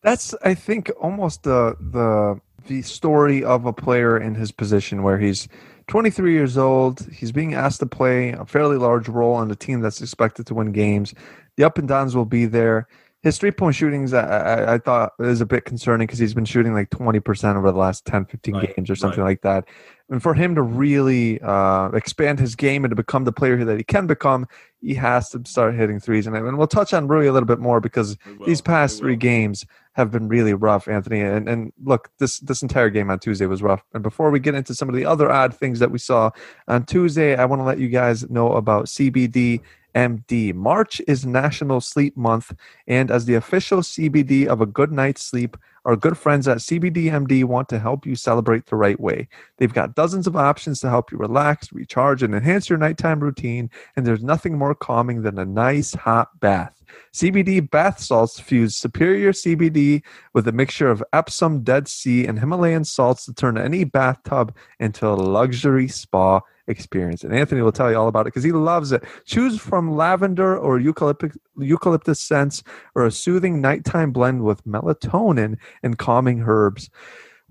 That's 0.02 0.34
I 0.42 0.54
think 0.54 0.90
almost 1.00 1.44
the 1.44 1.76
the 1.78 2.40
the 2.66 2.82
story 2.82 3.44
of 3.44 3.66
a 3.66 3.72
player 3.72 4.18
in 4.18 4.34
his 4.34 4.52
position 4.52 5.02
where 5.02 5.18
he's 5.18 5.48
23 5.88 6.32
years 6.32 6.56
old. 6.56 7.06
He's 7.12 7.32
being 7.32 7.54
asked 7.54 7.80
to 7.80 7.86
play 7.86 8.30
a 8.30 8.44
fairly 8.44 8.76
large 8.76 9.08
role 9.08 9.34
on 9.34 9.50
a 9.50 9.56
team 9.56 9.80
that's 9.80 10.00
expected 10.00 10.46
to 10.46 10.54
win 10.54 10.72
games. 10.72 11.14
The 11.56 11.64
up 11.64 11.78
and 11.78 11.88
downs 11.88 12.16
will 12.16 12.24
be 12.24 12.46
there. 12.46 12.88
His 13.22 13.38
three 13.38 13.52
point 13.52 13.76
shootings, 13.76 14.12
I, 14.12 14.22
I, 14.22 14.74
I 14.74 14.78
thought, 14.78 15.12
is 15.20 15.40
a 15.40 15.46
bit 15.46 15.64
concerning 15.64 16.06
because 16.06 16.18
he's 16.18 16.34
been 16.34 16.44
shooting 16.44 16.74
like 16.74 16.90
20% 16.90 17.56
over 17.56 17.70
the 17.70 17.78
last 17.78 18.04
10, 18.04 18.24
15 18.26 18.54
Right, 18.54 18.76
games 18.76 18.90
or 18.90 18.96
something 18.96 19.20
right. 19.20 19.30
like 19.30 19.42
that. 19.42 19.68
And 20.10 20.22
for 20.22 20.34
him 20.34 20.54
to 20.56 20.62
really 20.62 21.40
uh, 21.40 21.90
expand 21.90 22.40
his 22.40 22.56
game 22.56 22.84
and 22.84 22.90
to 22.90 22.96
become 22.96 23.24
the 23.24 23.32
player 23.32 23.64
that 23.64 23.78
he 23.78 23.84
can 23.84 24.06
become, 24.06 24.46
he 24.82 24.94
has 24.94 25.30
to 25.30 25.40
start 25.46 25.74
hitting 25.74 26.00
threes. 26.00 26.26
And, 26.26 26.36
and 26.36 26.58
we'll 26.58 26.66
touch 26.66 26.92
on 26.92 27.06
Rui 27.06 27.26
a 27.26 27.32
little 27.32 27.46
bit 27.46 27.60
more 27.60 27.80
because 27.80 28.16
these 28.44 28.60
past 28.60 28.98
three 28.98 29.16
games 29.16 29.64
have 29.92 30.10
been 30.10 30.28
really 30.28 30.54
rough, 30.54 30.88
Anthony. 30.88 31.20
And 31.20 31.48
and 31.48 31.72
look, 31.84 32.10
this 32.18 32.40
this 32.40 32.62
entire 32.62 32.90
game 32.90 33.10
on 33.10 33.18
Tuesday 33.18 33.46
was 33.46 33.62
rough. 33.62 33.84
And 33.94 34.02
before 34.02 34.30
we 34.30 34.40
get 34.40 34.54
into 34.54 34.74
some 34.74 34.88
of 34.88 34.94
the 34.94 35.06
other 35.06 35.30
odd 35.30 35.54
things 35.54 35.78
that 35.78 35.90
we 35.90 35.98
saw 35.98 36.30
on 36.68 36.84
Tuesday, 36.84 37.36
I 37.36 37.44
want 37.44 37.60
to 37.60 37.64
let 37.64 37.78
you 37.78 37.88
guys 37.88 38.28
know 38.28 38.52
about 38.52 38.86
CBD 38.86 39.60
MD. 39.94 40.54
March 40.54 41.00
is 41.06 41.26
National 41.26 41.80
Sleep 41.80 42.16
Month, 42.16 42.54
and 42.86 43.10
as 43.10 43.26
the 43.26 43.34
official 43.34 43.80
CBD 43.80 44.46
of 44.46 44.60
a 44.60 44.66
good 44.66 44.90
night's 44.90 45.22
sleep, 45.22 45.56
our 45.84 45.96
good 45.96 46.16
friends 46.16 46.46
at 46.46 46.58
CBDMD 46.58 47.44
want 47.44 47.68
to 47.68 47.78
help 47.78 48.06
you 48.06 48.14
celebrate 48.14 48.66
the 48.66 48.76
right 48.76 48.98
way. 49.00 49.28
They've 49.58 49.72
got 49.72 49.94
dozens 49.94 50.26
of 50.26 50.36
options 50.36 50.80
to 50.80 50.88
help 50.88 51.10
you 51.10 51.18
relax, 51.18 51.72
recharge, 51.72 52.22
and 52.22 52.34
enhance 52.34 52.70
your 52.70 52.78
nighttime 52.78 53.20
routine, 53.20 53.70
and 53.96 54.06
there's 54.06 54.22
nothing 54.22 54.56
more 54.56 54.71
calming 54.74 55.22
than 55.22 55.38
a 55.38 55.44
nice 55.44 55.94
hot 55.94 56.40
bath. 56.40 56.82
CBD 57.12 57.68
bath 57.70 58.00
salts 58.00 58.40
fuse 58.40 58.76
superior 58.76 59.32
CBD 59.32 60.02
with 60.34 60.48
a 60.48 60.52
mixture 60.52 60.90
of 60.90 61.02
Epsom, 61.12 61.62
Dead 61.62 61.88
Sea, 61.88 62.26
and 62.26 62.38
Himalayan 62.38 62.84
salts 62.84 63.24
to 63.26 63.34
turn 63.34 63.58
any 63.58 63.84
bathtub 63.84 64.54
into 64.80 65.06
a 65.06 65.14
luxury 65.14 65.88
spa 65.88 66.40
experience. 66.66 67.24
And 67.24 67.34
Anthony 67.34 67.60
will 67.62 67.72
tell 67.72 67.90
you 67.90 67.98
all 67.98 68.08
about 68.08 68.22
it 68.22 68.32
because 68.32 68.44
he 68.44 68.52
loves 68.52 68.92
it. 68.92 69.04
Choose 69.24 69.60
from 69.60 69.96
lavender 69.96 70.56
or 70.56 70.78
eucalyptus, 70.78 71.36
eucalyptus 71.58 72.20
scents 72.20 72.62
or 72.94 73.06
a 73.06 73.10
soothing 73.10 73.60
nighttime 73.60 74.12
blend 74.12 74.42
with 74.42 74.64
melatonin 74.64 75.58
and 75.82 75.98
calming 75.98 76.44
herbs. 76.46 76.90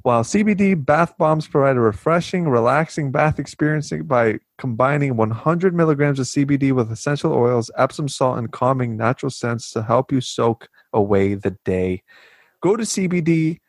While 0.04 0.24
CBD 0.24 0.84
bath 0.84 1.16
bombs 1.18 1.48
provide 1.48 1.78
a 1.78 1.82
refreshing, 1.82 2.50
relaxing 2.50 3.12
bath 3.12 3.38
experience 3.38 3.92
by 4.04 4.40
combining 4.62 5.18
100 5.18 5.74
milligrams 5.74 6.20
of 6.20 6.28
CBD 6.28 6.72
with 6.72 6.92
essential 6.92 7.34
oils, 7.34 7.72
Epsom 7.78 8.08
salt, 8.08 8.38
and 8.38 8.52
calming 8.52 8.96
natural 8.96 9.32
scents 9.32 9.72
to 9.72 9.82
help 9.82 10.12
you 10.12 10.22
soak 10.22 10.70
away 10.94 11.34
the 11.34 11.58
day. 11.66 12.04
Go 12.62 12.76
to 12.76 12.84
CBDMD.com 12.84 13.60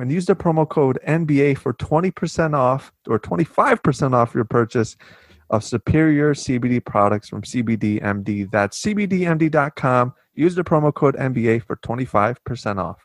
and 0.00 0.12
use 0.12 0.26
the 0.26 0.36
promo 0.36 0.68
code 0.68 1.00
NBA 1.04 1.58
for 1.58 1.74
20% 1.74 2.56
off 2.56 2.92
or 3.08 3.18
25% 3.18 4.14
off 4.14 4.36
your 4.36 4.44
purchase 4.44 4.96
of 5.50 5.64
superior 5.64 6.32
CBD 6.32 6.84
products 6.84 7.28
from 7.28 7.42
CBDMD. 7.42 8.48
That's 8.52 8.80
CBDMD.com. 8.82 10.14
Use 10.34 10.54
the 10.54 10.62
promo 10.62 10.94
code 10.94 11.16
NBA 11.16 11.64
for 11.64 11.74
25% 11.74 12.78
off. 12.78 13.04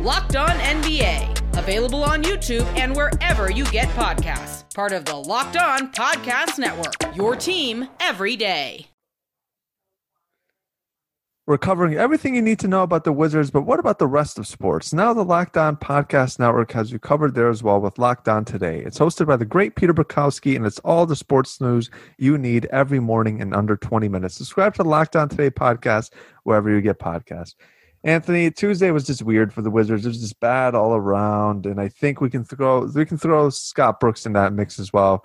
Locked 0.00 0.34
On 0.34 0.48
NBA, 0.48 1.58
available 1.58 2.02
on 2.02 2.22
YouTube 2.22 2.64
and 2.78 2.96
wherever 2.96 3.50
you 3.50 3.66
get 3.66 3.86
podcasts. 3.88 4.72
Part 4.74 4.92
of 4.92 5.04
the 5.04 5.14
Locked 5.14 5.58
On 5.58 5.92
Podcast 5.92 6.58
Network, 6.58 7.14
your 7.14 7.36
team 7.36 7.86
every 8.00 8.34
day. 8.34 8.86
We're 11.46 11.58
covering 11.58 11.96
everything 11.96 12.34
you 12.34 12.40
need 12.40 12.60
to 12.60 12.68
know 12.68 12.82
about 12.82 13.04
the 13.04 13.12
Wizards, 13.12 13.50
but 13.50 13.62
what 13.62 13.78
about 13.78 13.98
the 13.98 14.06
rest 14.06 14.38
of 14.38 14.46
sports? 14.46 14.94
Now, 14.94 15.12
the 15.12 15.22
Locked 15.22 15.58
On 15.58 15.76
Podcast 15.76 16.38
Network 16.38 16.72
has 16.72 16.90
you 16.90 16.98
covered 16.98 17.34
there 17.34 17.50
as 17.50 17.62
well 17.62 17.78
with 17.78 17.98
Locked 17.98 18.26
On 18.26 18.42
Today. 18.42 18.78
It's 18.78 18.98
hosted 18.98 19.26
by 19.26 19.36
the 19.36 19.44
great 19.44 19.76
Peter 19.76 19.92
Bukowski, 19.92 20.56
and 20.56 20.64
it's 20.64 20.78
all 20.78 21.04
the 21.04 21.16
sports 21.16 21.60
news 21.60 21.90
you 22.16 22.38
need 22.38 22.64
every 22.66 23.00
morning 23.00 23.40
in 23.40 23.52
under 23.52 23.76
20 23.76 24.08
minutes. 24.08 24.36
Subscribe 24.36 24.72
to 24.76 24.82
the 24.82 24.88
Locked 24.88 25.14
On 25.14 25.28
Today 25.28 25.50
podcast 25.50 26.12
wherever 26.44 26.70
you 26.70 26.80
get 26.80 26.98
podcasts. 26.98 27.54
Anthony, 28.02 28.50
Tuesday 28.50 28.90
was 28.90 29.06
just 29.06 29.22
weird 29.22 29.52
for 29.52 29.60
the 29.60 29.70
Wizards. 29.70 30.06
It 30.06 30.08
was 30.08 30.20
just 30.20 30.40
bad 30.40 30.74
all 30.74 30.94
around, 30.94 31.66
and 31.66 31.78
I 31.78 31.88
think 31.88 32.20
we 32.20 32.30
can 32.30 32.44
throw 32.44 32.86
we 32.86 33.04
can 33.04 33.18
throw 33.18 33.50
Scott 33.50 34.00
Brooks 34.00 34.24
in 34.24 34.32
that 34.32 34.54
mix 34.54 34.78
as 34.78 34.92
well. 34.92 35.22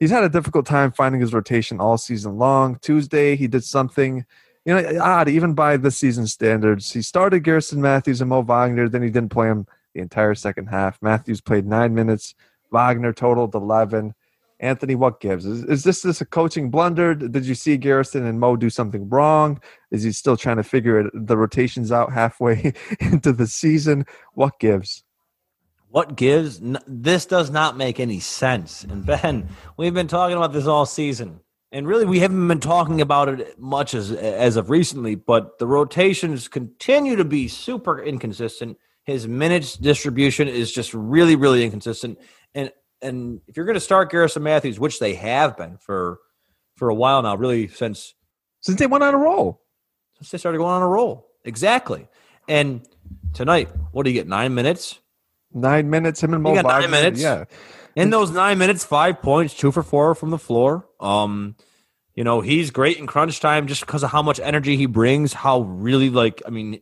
He's 0.00 0.10
had 0.10 0.24
a 0.24 0.28
difficult 0.28 0.66
time 0.66 0.90
finding 0.90 1.20
his 1.20 1.32
rotation 1.32 1.80
all 1.80 1.96
season 1.98 2.36
long. 2.36 2.78
Tuesday, 2.82 3.36
he 3.36 3.46
did 3.46 3.64
something, 3.64 4.26
you 4.64 4.74
know, 4.74 5.00
odd 5.00 5.28
even 5.28 5.54
by 5.54 5.76
the 5.76 5.90
season 5.90 6.26
standards. 6.26 6.92
He 6.92 7.00
started 7.00 7.44
Garrison 7.44 7.80
Matthews 7.80 8.20
and 8.20 8.28
Mo 8.28 8.42
Wagner, 8.42 8.88
then 8.88 9.02
he 9.02 9.10
didn't 9.10 9.30
play 9.30 9.46
him 9.46 9.66
the 9.94 10.00
entire 10.00 10.34
second 10.34 10.66
half. 10.66 11.00
Matthews 11.00 11.40
played 11.40 11.64
nine 11.64 11.94
minutes, 11.94 12.34
Wagner 12.72 13.12
totaled 13.12 13.54
eleven. 13.54 14.14
Anthony, 14.58 14.94
what 14.94 15.20
gives? 15.20 15.44
Is, 15.44 15.64
is 15.64 15.84
this 15.84 16.00
this 16.00 16.20
a 16.20 16.24
coaching 16.24 16.70
blunder? 16.70 17.14
Did 17.14 17.44
you 17.44 17.54
see 17.54 17.76
Garrison 17.76 18.24
and 18.24 18.40
Mo 18.40 18.56
do 18.56 18.70
something 18.70 19.08
wrong? 19.08 19.60
Is 19.90 20.02
he 20.02 20.12
still 20.12 20.36
trying 20.36 20.56
to 20.56 20.62
figure 20.62 21.00
it, 21.00 21.10
the 21.14 21.36
rotations 21.36 21.92
out 21.92 22.12
halfway 22.12 22.72
into 23.00 23.32
the 23.32 23.46
season? 23.46 24.06
What 24.32 24.58
gives? 24.58 25.04
What 25.90 26.16
gives? 26.16 26.60
This 26.86 27.26
does 27.26 27.50
not 27.50 27.76
make 27.76 28.00
any 28.00 28.20
sense. 28.20 28.84
And 28.84 29.04
Ben, 29.04 29.48
we've 29.76 29.94
been 29.94 30.08
talking 30.08 30.36
about 30.36 30.52
this 30.54 30.66
all 30.66 30.86
season, 30.86 31.40
and 31.70 31.86
really 31.86 32.06
we 32.06 32.20
haven't 32.20 32.48
been 32.48 32.60
talking 32.60 33.02
about 33.02 33.28
it 33.28 33.58
much 33.60 33.92
as 33.92 34.10
as 34.10 34.56
of 34.56 34.70
recently. 34.70 35.16
But 35.16 35.58
the 35.58 35.66
rotations 35.66 36.48
continue 36.48 37.16
to 37.16 37.24
be 37.24 37.46
super 37.48 38.02
inconsistent. 38.02 38.78
His 39.04 39.28
minutes 39.28 39.76
distribution 39.76 40.48
is 40.48 40.72
just 40.72 40.92
really, 40.94 41.36
really 41.36 41.62
inconsistent. 41.62 42.18
And 43.02 43.16
and 43.16 43.40
if 43.46 43.56
you're 43.56 43.66
going 43.66 43.74
to 43.74 43.80
start 43.80 44.10
Garrison 44.10 44.42
Matthews, 44.42 44.78
which 44.78 44.98
they 44.98 45.14
have 45.14 45.56
been 45.56 45.78
for 45.78 46.18
for 46.76 46.88
a 46.88 46.94
while 46.94 47.22
now, 47.22 47.36
really 47.36 47.68
since 47.68 48.14
since 48.60 48.78
they 48.78 48.86
went 48.86 49.04
on 49.04 49.14
a 49.14 49.18
roll, 49.18 49.62
since 50.18 50.30
they 50.30 50.38
started 50.38 50.58
going 50.58 50.70
on 50.70 50.82
a 50.82 50.88
roll, 50.88 51.28
exactly. 51.44 52.08
And 52.48 52.86
tonight, 53.34 53.68
what 53.92 54.04
do 54.04 54.10
you 54.10 54.14
get? 54.14 54.28
Nine 54.28 54.54
minutes. 54.54 54.98
Nine 55.52 55.90
minutes. 55.90 56.22
Him 56.22 56.34
and 56.34 56.42
Mo. 56.42 56.50
You 56.54 56.62
got 56.62 56.80
nine 56.80 56.90
minutes. 56.90 57.20
Yeah. 57.20 57.44
In 57.94 58.10
those 58.10 58.30
nine 58.30 58.58
minutes, 58.58 58.84
five 58.84 59.22
points, 59.22 59.54
two 59.54 59.72
for 59.72 59.82
four 59.82 60.14
from 60.14 60.30
the 60.30 60.38
floor. 60.38 60.86
Um, 61.00 61.56
you 62.14 62.24
know 62.24 62.40
he's 62.40 62.70
great 62.70 62.98
in 62.98 63.06
crunch 63.06 63.40
time 63.40 63.66
just 63.66 63.82
because 63.82 64.02
of 64.02 64.10
how 64.10 64.22
much 64.22 64.40
energy 64.40 64.76
he 64.76 64.86
brings. 64.86 65.32
How 65.32 65.60
really 65.60 66.10
like 66.10 66.42
I 66.46 66.50
mean, 66.50 66.74
I 66.74 66.78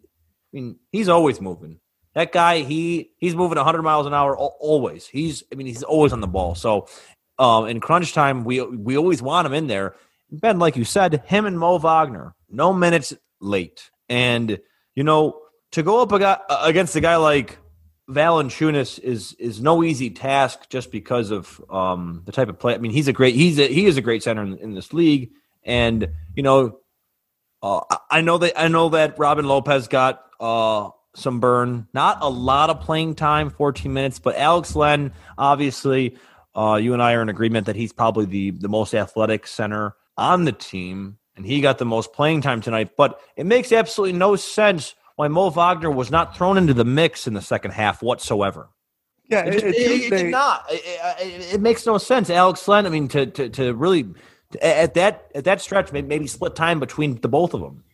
mean 0.53 0.77
he's 0.93 1.09
always 1.09 1.41
moving. 1.41 1.81
That 2.15 2.33
guy, 2.33 2.61
he 2.61 3.11
he's 3.17 3.35
moving 3.35 3.57
100 3.57 3.83
miles 3.83 4.07
an 4.07 4.15
hour 4.15 4.37
always. 4.37 5.07
He's, 5.07 5.43
I 5.53 5.57
mean, 5.57 5.67
he's 5.67 5.83
always 5.83 6.13
on 6.13 6.21
the 6.21 6.29
ball. 6.29 6.55
So, 6.55 6.87
um, 7.39 7.67
in 7.67 7.81
crunch 7.81 8.13
time, 8.13 8.45
we 8.45 8.61
we 8.63 8.97
always 8.97 9.21
want 9.21 9.47
him 9.47 9.55
in 9.55 9.67
there. 9.67 9.97
Ben, 10.31 10.59
like 10.59 10.77
you 10.77 10.85
said, 10.85 11.25
him 11.27 11.47
and 11.47 11.59
Mo 11.59 11.79
Wagner, 11.79 12.35
no 12.49 12.73
minutes 12.73 13.13
late, 13.41 13.91
and 14.09 14.61
you 14.95 15.03
know 15.03 15.41
to 15.73 15.83
go 15.83 16.01
up 16.01 16.41
against 16.49 16.95
a 16.95 17.01
guy 17.01 17.17
like 17.17 17.59
Valanciunas 18.09 18.99
is 19.01 19.33
is 19.35 19.61
no 19.61 19.83
easy 19.83 20.11
task 20.11 20.69
just 20.69 20.93
because 20.93 21.31
of 21.31 21.61
um, 21.71 22.23
the 22.27 22.33
type 22.33 22.49
of 22.49 22.59
play. 22.59 22.75
I 22.75 22.79
mean, 22.79 22.93
he's 22.93 23.09
a 23.09 23.13
great 23.13 23.35
he's 23.35 23.59
a, 23.59 23.67
he 23.67 23.87
is 23.87 23.97
a 23.97 24.03
great 24.03 24.23
center 24.23 24.43
in, 24.43 24.59
in 24.59 24.75
this 24.75 24.93
league, 24.93 25.31
and 25.65 26.09
you 26.37 26.43
know, 26.43 26.79
uh, 27.63 27.81
I 28.11 28.21
know 28.21 28.39
that 28.39 28.61
I 28.61 28.69
know 28.69 28.91
that 28.91 29.19
Robin 29.19 29.47
Lopez 29.47 29.89
got 29.89 30.23
uh, 30.39 30.91
some 31.15 31.41
burn. 31.41 31.89
Not 31.95 32.19
a 32.21 32.29
lot 32.29 32.71
of 32.71 32.81
playing 32.81 33.15
time, 33.15 33.51
14 33.51 33.93
minutes, 33.93 34.19
but 34.19 34.37
Alex 34.37 34.77
Len, 34.77 35.13
obviously, 35.39 36.17
uh, 36.55 36.79
you 36.81 36.93
and 36.93 37.03
I 37.03 37.15
are 37.15 37.23
in 37.23 37.29
agreement 37.29 37.67
that 37.67 37.77
he's 37.77 37.93
probably 37.93 38.27
the, 38.27 38.51
the 38.51 38.69
most 38.69 38.95
athletic 38.95 39.47
center 39.47 39.95
on 40.17 40.45
the 40.45 40.53
team, 40.53 41.19
and 41.37 41.45
he 41.45 41.61
got 41.61 41.79
the 41.79 41.85
most 41.85 42.13
playing 42.13 42.43
time 42.43 42.61
tonight. 42.61 42.91
But 42.97 43.21
it 43.37 43.47
makes 43.47 43.73
absolutely 43.73 44.19
no 44.19 44.37
sense 44.37 44.95
why 45.17 45.29
Mo 45.29 45.51
Wagner 45.51 45.91
was 45.91 46.11
not 46.11 46.37
thrown 46.37 46.59
into 46.59 46.75
the 46.75 46.85
mix 46.85 47.27
in 47.27 47.35
the 47.35 47.43
second 47.43 47.73
half 47.73 48.03
whatsoever. 48.03 48.69
Yeah, 49.29 49.47
it, 49.47 49.55
it, 49.55 49.65
it, 49.65 50.13
it 50.13 50.17
did 50.17 50.31
not. 50.31 50.67
It, 50.69 51.61
makes 51.61 51.87
no 51.87 51.97
sense. 51.97 52.29
Alex 52.29 52.69
Len, 52.69 52.85
I 52.85 52.91
mean, 52.91 53.09
to, 53.09 53.27
to, 53.27 53.49
to 53.49 53.75
really 53.75 54.07
at 54.61 54.95
that 54.95 55.31
at 55.35 55.45
that 55.45 55.63
stretch, 55.63 55.93
maybe 55.93 56.27
split 56.27 56.55
time 56.55 56.79
between 56.79 57.21
the 57.21 57.29
both 57.29 57.55
of 57.55 57.61
them 57.61 57.85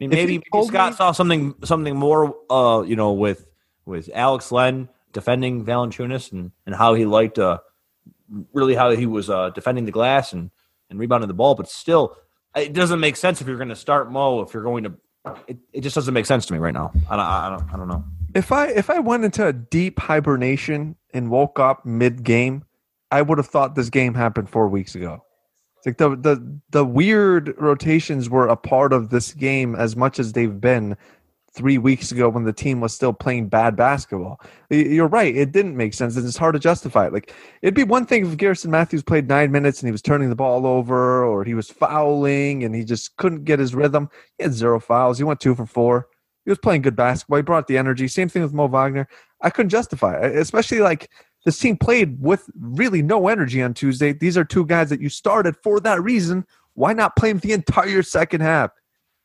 mean, 0.00 0.10
maybe, 0.10 0.42
maybe 0.52 0.66
Scott 0.66 0.92
me, 0.92 0.96
saw 0.96 1.12
something 1.12 1.54
something 1.64 1.96
more, 1.96 2.36
uh, 2.50 2.82
you 2.82 2.96
know, 2.96 3.12
with 3.12 3.46
with 3.84 4.10
Alex 4.14 4.52
Len 4.52 4.88
defending 5.12 5.64
Valanciunas 5.64 6.32
and 6.32 6.52
and 6.66 6.74
how 6.74 6.94
he 6.94 7.04
liked, 7.04 7.38
uh, 7.38 7.58
really 8.52 8.74
how 8.74 8.90
he 8.90 9.06
was 9.06 9.30
uh, 9.30 9.50
defending 9.50 9.84
the 9.84 9.92
glass 9.92 10.32
and 10.32 10.50
and 10.90 10.98
rebounding 10.98 11.28
the 11.28 11.34
ball. 11.34 11.54
But 11.54 11.68
still, 11.68 12.16
it 12.54 12.72
doesn't 12.72 13.00
make 13.00 13.16
sense 13.16 13.40
if 13.40 13.46
you're 13.46 13.56
going 13.56 13.68
to 13.68 13.76
start 13.76 14.10
Mo 14.10 14.40
if 14.42 14.52
you're 14.52 14.62
going 14.62 14.84
to. 14.84 14.94
It, 15.48 15.58
it 15.72 15.80
just 15.80 15.94
doesn't 15.94 16.14
make 16.14 16.26
sense 16.26 16.46
to 16.46 16.52
me 16.52 16.60
right 16.60 16.74
now. 16.74 16.92
I 17.10 17.16
don't, 17.16 17.26
I 17.26 17.48
don't 17.50 17.74
I 17.74 17.76
don't 17.76 17.88
know. 17.88 18.04
If 18.34 18.52
I 18.52 18.66
if 18.68 18.90
I 18.90 18.98
went 18.98 19.24
into 19.24 19.46
a 19.46 19.52
deep 19.52 19.98
hibernation 19.98 20.96
and 21.12 21.30
woke 21.30 21.58
up 21.58 21.84
mid 21.84 22.22
game, 22.22 22.64
I 23.10 23.22
would 23.22 23.38
have 23.38 23.48
thought 23.48 23.74
this 23.74 23.90
game 23.90 24.14
happened 24.14 24.50
four 24.50 24.68
weeks 24.68 24.94
ago 24.94 25.25
like 25.86 25.98
the 25.98 26.16
the 26.16 26.60
the 26.70 26.84
weird 26.84 27.54
rotations 27.58 28.28
were 28.28 28.48
a 28.48 28.56
part 28.56 28.92
of 28.92 29.10
this 29.10 29.32
game 29.32 29.76
as 29.76 29.96
much 29.96 30.18
as 30.18 30.32
they've 30.32 30.60
been 30.60 30.96
three 31.52 31.78
weeks 31.78 32.12
ago 32.12 32.28
when 32.28 32.44
the 32.44 32.52
team 32.52 32.82
was 32.82 32.92
still 32.92 33.14
playing 33.14 33.48
bad 33.48 33.76
basketball. 33.76 34.40
You're 34.68 35.06
right; 35.06 35.34
it 35.34 35.52
didn't 35.52 35.76
make 35.76 35.94
sense, 35.94 36.16
and 36.16 36.26
it's 36.26 36.36
hard 36.36 36.54
to 36.54 36.58
justify 36.58 37.06
it. 37.06 37.12
Like 37.12 37.32
it'd 37.62 37.74
be 37.74 37.84
one 37.84 38.04
thing 38.04 38.26
if 38.26 38.36
Garrison 38.36 38.70
Matthews 38.70 39.04
played 39.04 39.28
nine 39.28 39.52
minutes 39.52 39.80
and 39.80 39.88
he 39.88 39.92
was 39.92 40.02
turning 40.02 40.28
the 40.28 40.36
ball 40.36 40.66
over, 40.66 41.24
or 41.24 41.44
he 41.44 41.54
was 41.54 41.70
fouling 41.70 42.64
and 42.64 42.74
he 42.74 42.84
just 42.84 43.16
couldn't 43.16 43.44
get 43.44 43.60
his 43.60 43.74
rhythm. 43.74 44.10
He 44.38 44.42
had 44.44 44.52
zero 44.52 44.80
fouls. 44.80 45.18
He 45.18 45.24
went 45.24 45.40
two 45.40 45.54
for 45.54 45.66
four. 45.66 46.08
He 46.44 46.50
was 46.50 46.58
playing 46.58 46.82
good 46.82 46.96
basketball. 46.96 47.38
He 47.38 47.42
brought 47.42 47.68
the 47.68 47.78
energy. 47.78 48.08
Same 48.08 48.28
thing 48.28 48.42
with 48.42 48.52
Mo 48.52 48.66
Wagner. 48.66 49.08
I 49.40 49.50
couldn't 49.50 49.70
justify 49.70 50.18
it, 50.20 50.36
especially 50.36 50.80
like 50.80 51.10
this 51.46 51.58
team 51.60 51.76
played 51.76 52.20
with 52.20 52.50
really 52.58 53.02
no 53.02 53.28
energy 53.28 53.62
on 53.62 53.72
Tuesday. 53.72 54.12
These 54.12 54.36
are 54.36 54.44
two 54.44 54.66
guys 54.66 54.90
that 54.90 55.00
you 55.00 55.08
started 55.08 55.54
for 55.62 55.78
that 55.78 56.02
reason. 56.02 56.44
Why 56.74 56.92
not 56.92 57.14
play 57.14 57.30
them 57.30 57.38
the 57.38 57.52
entire 57.52 58.02
second 58.02 58.40
half? 58.40 58.72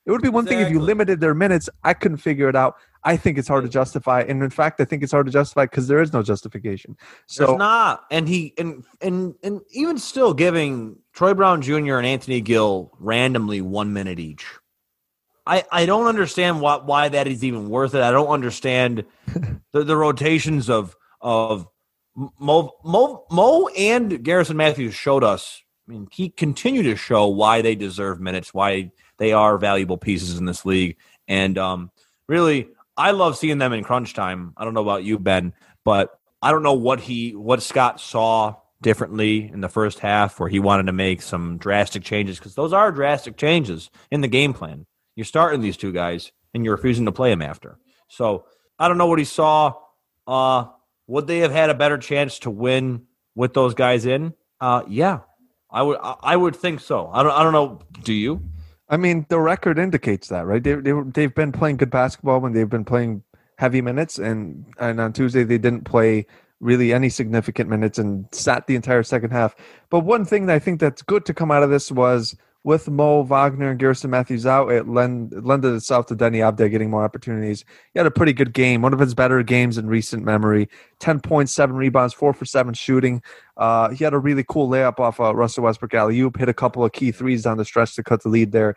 It 0.05 0.11
would 0.11 0.21
be 0.21 0.29
one 0.29 0.45
thing 0.45 0.59
if 0.59 0.69
you 0.69 0.79
limited 0.79 1.19
their 1.19 1.33
minutes. 1.33 1.67
I 1.83 1.95
couldn't 1.95 2.17
figure 2.17 2.47
it 2.47 2.55
out. 2.55 2.75
I 3.03 3.17
think 3.17 3.39
it's 3.39 3.47
hard 3.47 3.63
to 3.63 3.69
justify, 3.69 4.21
and 4.21 4.43
in 4.43 4.51
fact, 4.51 4.79
I 4.79 4.85
think 4.85 5.01
it's 5.01 5.11
hard 5.11 5.25
to 5.25 5.31
justify 5.31 5.65
because 5.65 5.87
there 5.87 5.99
is 5.99 6.13
no 6.13 6.21
justification. 6.21 6.95
So 7.25 7.47
There's 7.47 7.57
not, 7.57 8.03
and 8.11 8.29
he 8.29 8.53
and 8.59 8.83
and 9.01 9.33
and 9.41 9.61
even 9.71 9.97
still 9.97 10.35
giving 10.35 10.97
Troy 11.13 11.33
Brown 11.33 11.63
Jr. 11.63 11.97
and 11.97 12.05
Anthony 12.05 12.41
Gill 12.41 12.91
randomly 12.99 13.61
one 13.61 13.93
minute 13.93 14.19
each. 14.19 14.45
I 15.47 15.63
I 15.71 15.87
don't 15.87 16.05
understand 16.05 16.61
why 16.61 16.77
why 16.77 17.09
that 17.09 17.27
is 17.27 17.43
even 17.43 17.69
worth 17.69 17.95
it. 17.95 18.03
I 18.03 18.11
don't 18.11 18.27
understand 18.27 19.05
the, 19.71 19.83
the 19.83 19.97
rotations 19.97 20.69
of 20.69 20.95
of 21.19 21.67
Mo, 22.15 22.71
Mo 22.83 23.25
Mo 23.31 23.67
and 23.69 24.23
Garrison 24.23 24.57
Matthews 24.57 24.93
showed 24.93 25.23
us. 25.23 25.63
I 25.87 25.91
mean, 25.91 26.07
he 26.11 26.29
continue 26.29 26.83
to 26.83 26.95
show 26.95 27.27
why 27.27 27.61
they 27.61 27.75
deserve 27.75 28.19
minutes, 28.19 28.53
why 28.53 28.91
they 29.17 29.33
are 29.33 29.57
valuable 29.57 29.97
pieces 29.97 30.37
in 30.37 30.45
this 30.45 30.65
league, 30.65 30.97
and 31.27 31.57
um, 31.57 31.91
really, 32.27 32.69
I 32.97 33.11
love 33.11 33.37
seeing 33.37 33.57
them 33.57 33.73
in 33.73 33.83
crunch 33.83 34.13
time. 34.13 34.53
I 34.57 34.63
don't 34.63 34.73
know 34.73 34.81
about 34.81 35.03
you, 35.03 35.17
Ben, 35.17 35.53
but 35.83 36.19
I 36.41 36.51
don't 36.51 36.63
know 36.63 36.73
what 36.73 36.99
he 36.99 37.35
what 37.35 37.61
Scott 37.61 37.99
saw 37.99 38.55
differently 38.81 39.49
in 39.53 39.61
the 39.61 39.69
first 39.69 39.99
half 39.99 40.39
where 40.39 40.49
he 40.49 40.59
wanted 40.59 40.87
to 40.87 40.91
make 40.91 41.21
some 41.21 41.57
drastic 41.57 42.03
changes 42.03 42.39
because 42.39 42.55
those 42.55 42.73
are 42.73 42.91
drastic 42.91 43.37
changes 43.37 43.89
in 44.09 44.21
the 44.21 44.27
game 44.27 44.53
plan. 44.53 44.85
You're 45.15 45.25
starting 45.25 45.61
these 45.61 45.77
two 45.77 45.91
guys 45.91 46.31
and 46.53 46.65
you're 46.65 46.75
refusing 46.75 47.05
to 47.05 47.11
play 47.11 47.29
them 47.29 47.41
after. 47.41 47.77
So 48.07 48.45
I 48.79 48.87
don't 48.87 48.97
know 48.97 49.05
what 49.07 49.19
he 49.19 49.25
saw. 49.25 49.73
Uh, 50.25 50.65
would 51.11 51.27
they 51.27 51.39
have 51.39 51.51
had 51.51 51.69
a 51.69 51.73
better 51.73 51.97
chance 51.97 52.39
to 52.39 52.49
win 52.49 53.05
with 53.35 53.53
those 53.53 53.73
guys 53.73 54.05
in? 54.05 54.33
Uh, 54.61 54.83
yeah, 54.87 55.19
I 55.69 55.81
would. 55.81 55.97
I 56.01 56.37
would 56.37 56.55
think 56.55 56.79
so. 56.79 57.09
I 57.11 57.21
don't. 57.21 57.33
I 57.33 57.43
don't 57.43 57.51
know. 57.51 57.79
Do 58.03 58.13
you? 58.13 58.41
I 58.87 58.95
mean, 58.95 59.25
the 59.27 59.39
record 59.39 59.77
indicates 59.77 60.29
that, 60.29 60.45
right? 60.45 60.63
They, 60.63 60.75
they 60.75 60.93
they've 61.13 61.35
been 61.35 61.51
playing 61.51 61.77
good 61.77 61.89
basketball 61.89 62.39
when 62.39 62.53
they've 62.53 62.69
been 62.69 62.85
playing 62.85 63.23
heavy 63.57 63.81
minutes, 63.81 64.19
and 64.19 64.65
and 64.79 65.01
on 65.01 65.11
Tuesday 65.11 65.43
they 65.43 65.57
didn't 65.57 65.83
play 65.83 66.25
really 66.61 66.93
any 66.93 67.09
significant 67.09 67.69
minutes 67.69 67.99
and 67.99 68.27
sat 68.31 68.67
the 68.67 68.75
entire 68.75 69.03
second 69.03 69.31
half. 69.31 69.53
But 69.89 70.01
one 70.01 70.23
thing 70.23 70.45
that 70.45 70.55
I 70.55 70.59
think 70.59 70.79
that's 70.79 71.01
good 71.01 71.25
to 71.25 71.33
come 71.33 71.51
out 71.51 71.63
of 71.63 71.69
this 71.69 71.91
was 71.91 72.37
with 72.63 72.87
Mo 72.89 73.23
Wagner 73.23 73.71
and 73.71 73.79
Garrison 73.79 74.11
Matthews 74.11 74.45
out, 74.45 74.71
it 74.71 74.87
lend, 74.87 75.33
it 75.33 75.43
lended 75.43 75.73
itself 75.73 76.05
to 76.07 76.15
Deni 76.15 76.37
Avdija 76.37 76.69
getting 76.69 76.91
more 76.91 77.03
opportunities. 77.03 77.65
He 77.93 77.99
had 77.99 78.05
a 78.05 78.11
pretty 78.11 78.33
good 78.33 78.53
game, 78.53 78.83
one 78.83 78.93
of 78.93 78.99
his 78.99 79.15
better 79.15 79.41
games 79.41 79.79
in 79.79 79.87
recent 79.87 80.23
memory. 80.23 80.69
Ten 80.99 81.19
points, 81.19 81.51
seven 81.51 81.75
rebounds, 81.75 82.13
four 82.13 82.33
for 82.33 82.45
seven 82.45 82.73
shooting. 82.75 83.23
Uh, 83.57 83.89
he 83.89 84.03
had 84.03 84.13
a 84.13 84.19
really 84.19 84.45
cool 84.47 84.69
layup 84.69 84.99
off 84.99 85.19
uh, 85.19 85.33
Russell 85.33 85.63
Westbrook 85.63 85.93
alley 85.95 86.19
oop, 86.19 86.37
hit 86.37 86.49
a 86.49 86.53
couple 86.53 86.85
of 86.85 86.91
key 86.91 87.11
threes 87.11 87.43
down 87.43 87.57
the 87.57 87.65
stretch 87.65 87.95
to 87.95 88.03
cut 88.03 88.21
the 88.21 88.29
lead 88.29 88.51
there. 88.51 88.75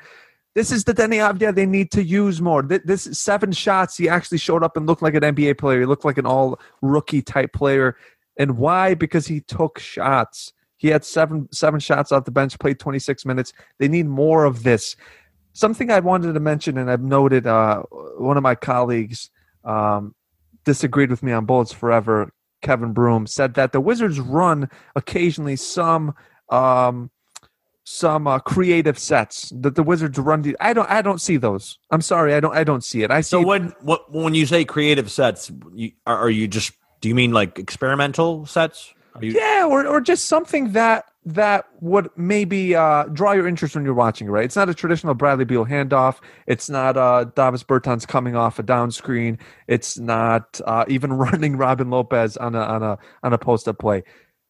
This 0.55 0.71
is 0.71 0.85
the 0.85 0.95
Deni 0.95 1.17
Avdija 1.17 1.55
they 1.55 1.67
need 1.67 1.91
to 1.93 2.03
use 2.03 2.41
more. 2.41 2.63
Th- 2.63 2.83
This 2.85 3.07
is 3.07 3.19
seven 3.19 3.53
shots. 3.53 3.97
He 3.97 4.09
actually 4.09 4.39
showed 4.39 4.63
up 4.63 4.77
and 4.77 4.87
looked 4.87 5.03
like 5.03 5.15
an 5.15 5.23
NBA 5.23 5.59
player. 5.59 5.81
He 5.81 5.87
looked 5.87 6.05
like 6.05 6.17
an 6.17 6.27
all 6.27 6.61
rookie 6.81 7.23
type 7.23 7.53
player. 7.53 7.97
And 8.39 8.57
why? 8.57 8.95
Because 8.95 9.27
he 9.27 9.41
took 9.41 9.79
shots. 9.79 10.53
He 10.85 10.91
had 10.91 11.03
seven 11.03 11.49
seven 11.51 11.81
shots 11.81 12.13
off 12.13 12.27
the 12.27 12.31
bench, 12.31 12.59
played 12.59 12.79
26 12.79 13.25
minutes. 13.25 13.55
They 13.79 13.89
need 13.89 14.05
more 14.05 14.45
of 14.45 14.65
this. 14.65 14.97
Something 15.55 15.91
I 15.91 16.01
wanted 16.01 16.35
to 16.35 16.41
mention, 16.41 16.77
and 16.77 16.91
I've 16.91 17.01
noted 17.01 17.47
uh, 17.47 17.85
one 18.19 18.37
of 18.37 18.43
my 18.43 18.55
colleagues 18.55 19.31
um, 19.65 20.15
disagreed 20.67 21.09
with 21.09 21.23
me 21.23 21.33
on 21.33 21.47
Bullets 21.47 21.73
Forever. 21.73 22.31
Kevin 22.61 22.93
Broom 22.93 23.27
said 23.27 23.55
that 23.55 23.73
the 23.73 23.81
Wizards 23.81 24.21
run 24.21 24.69
occasionally 24.95 25.57
some 25.57 26.15
um, 26.51 27.11
some 27.85 28.27
uh, 28.27 28.39
creative 28.41 28.99
sets 28.99 29.55
that 29.57 29.77
the 29.77 29.83
Wizards 29.83 30.19
run. 30.19 30.43
The, 30.43 30.55
I 30.61 30.75
don't 30.75 30.91
I 30.91 31.01
don't 31.01 31.19
see 31.19 31.39
those. 31.39 31.79
I'm 31.91 32.03
sorry, 32.03 32.35
I 32.35 32.41
don't 32.41 32.55
I 32.55 32.63
don't 32.63 32.85
see 32.85 33.03
it. 33.03 33.11
I 33.11 33.23
see 33.23 33.31
So 33.31 33.41
when 33.41 33.73
what 33.81 34.13
when 34.13 34.35
you 34.35 34.45
say 34.45 34.67
creative 34.67 35.11
sets, 35.11 35.51
you, 35.73 35.93
are, 36.07 36.19
are 36.19 36.31
you 36.31 36.47
just 36.47 36.75
do 37.01 37.09
you 37.09 37.15
mean 37.15 37.33
like 37.33 37.59
experimental 37.59 38.45
sets? 38.45 38.93
You, 39.21 39.33
yeah, 39.33 39.67
or 39.69 39.87
or 39.87 40.01
just 40.01 40.27
something 40.27 40.73
that 40.73 41.07
that 41.27 41.67
would 41.81 42.09
maybe 42.17 42.75
uh, 42.75 43.05
draw 43.05 43.33
your 43.33 43.47
interest 43.47 43.75
when 43.75 43.85
you're 43.85 43.95
watching. 43.95 44.29
Right? 44.29 44.45
It's 44.45 44.57
not 44.57 44.69
a 44.69 44.75
traditional 44.75 45.15
Bradley 45.15 45.45
Beal 45.45 45.65
handoff. 45.65 46.19
It's 46.47 46.69
not 46.69 46.97
uh, 46.97 47.25
Davis 47.37 47.63
Bertans 47.63 48.07
coming 48.07 48.35
off 48.35 48.59
a 48.59 48.63
down 48.63 48.91
screen. 48.91 49.39
It's 49.69 49.99
not 49.99 50.61
uh, 50.67 50.85
even 50.89 51.13
running 51.15 51.57
Robin 51.57 51.91
Lopez 51.91 52.37
on 52.37 52.55
a 52.55 52.61
on 52.61 52.83
a 52.83 52.99
on 53.23 53.33
a 53.33 53.39
post 53.39 53.69
up 53.69 53.79
play. 53.79 54.03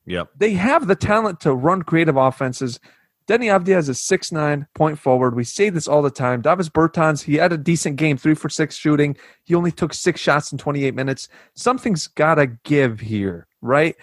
Yep. 0.06 0.30
they 0.36 0.52
have 0.52 0.86
the 0.86 0.96
talent 0.96 1.40
to 1.40 1.54
run 1.54 1.82
creative 1.82 2.16
offenses. 2.16 2.78
Deni 3.26 3.46
Avdija 3.46 3.78
is 3.78 3.88
a 3.88 3.94
six 3.94 4.30
nine 4.30 4.66
point 4.74 4.98
forward. 4.98 5.34
We 5.34 5.44
say 5.44 5.70
this 5.70 5.88
all 5.88 6.02
the 6.02 6.10
time. 6.10 6.42
Davis 6.42 6.68
Bertans, 6.68 7.22
he 7.22 7.36
had 7.36 7.52
a 7.52 7.58
decent 7.58 7.96
game, 7.96 8.18
three 8.18 8.34
for 8.34 8.50
six 8.50 8.76
shooting. 8.76 9.16
He 9.44 9.54
only 9.54 9.72
took 9.72 9.94
six 9.94 10.20
shots 10.20 10.52
in 10.52 10.58
28 10.58 10.94
minutes. 10.94 11.28
Something's 11.54 12.06
got 12.06 12.34
to 12.34 12.48
give 12.64 13.00
here, 13.00 13.46
right? 13.62 13.96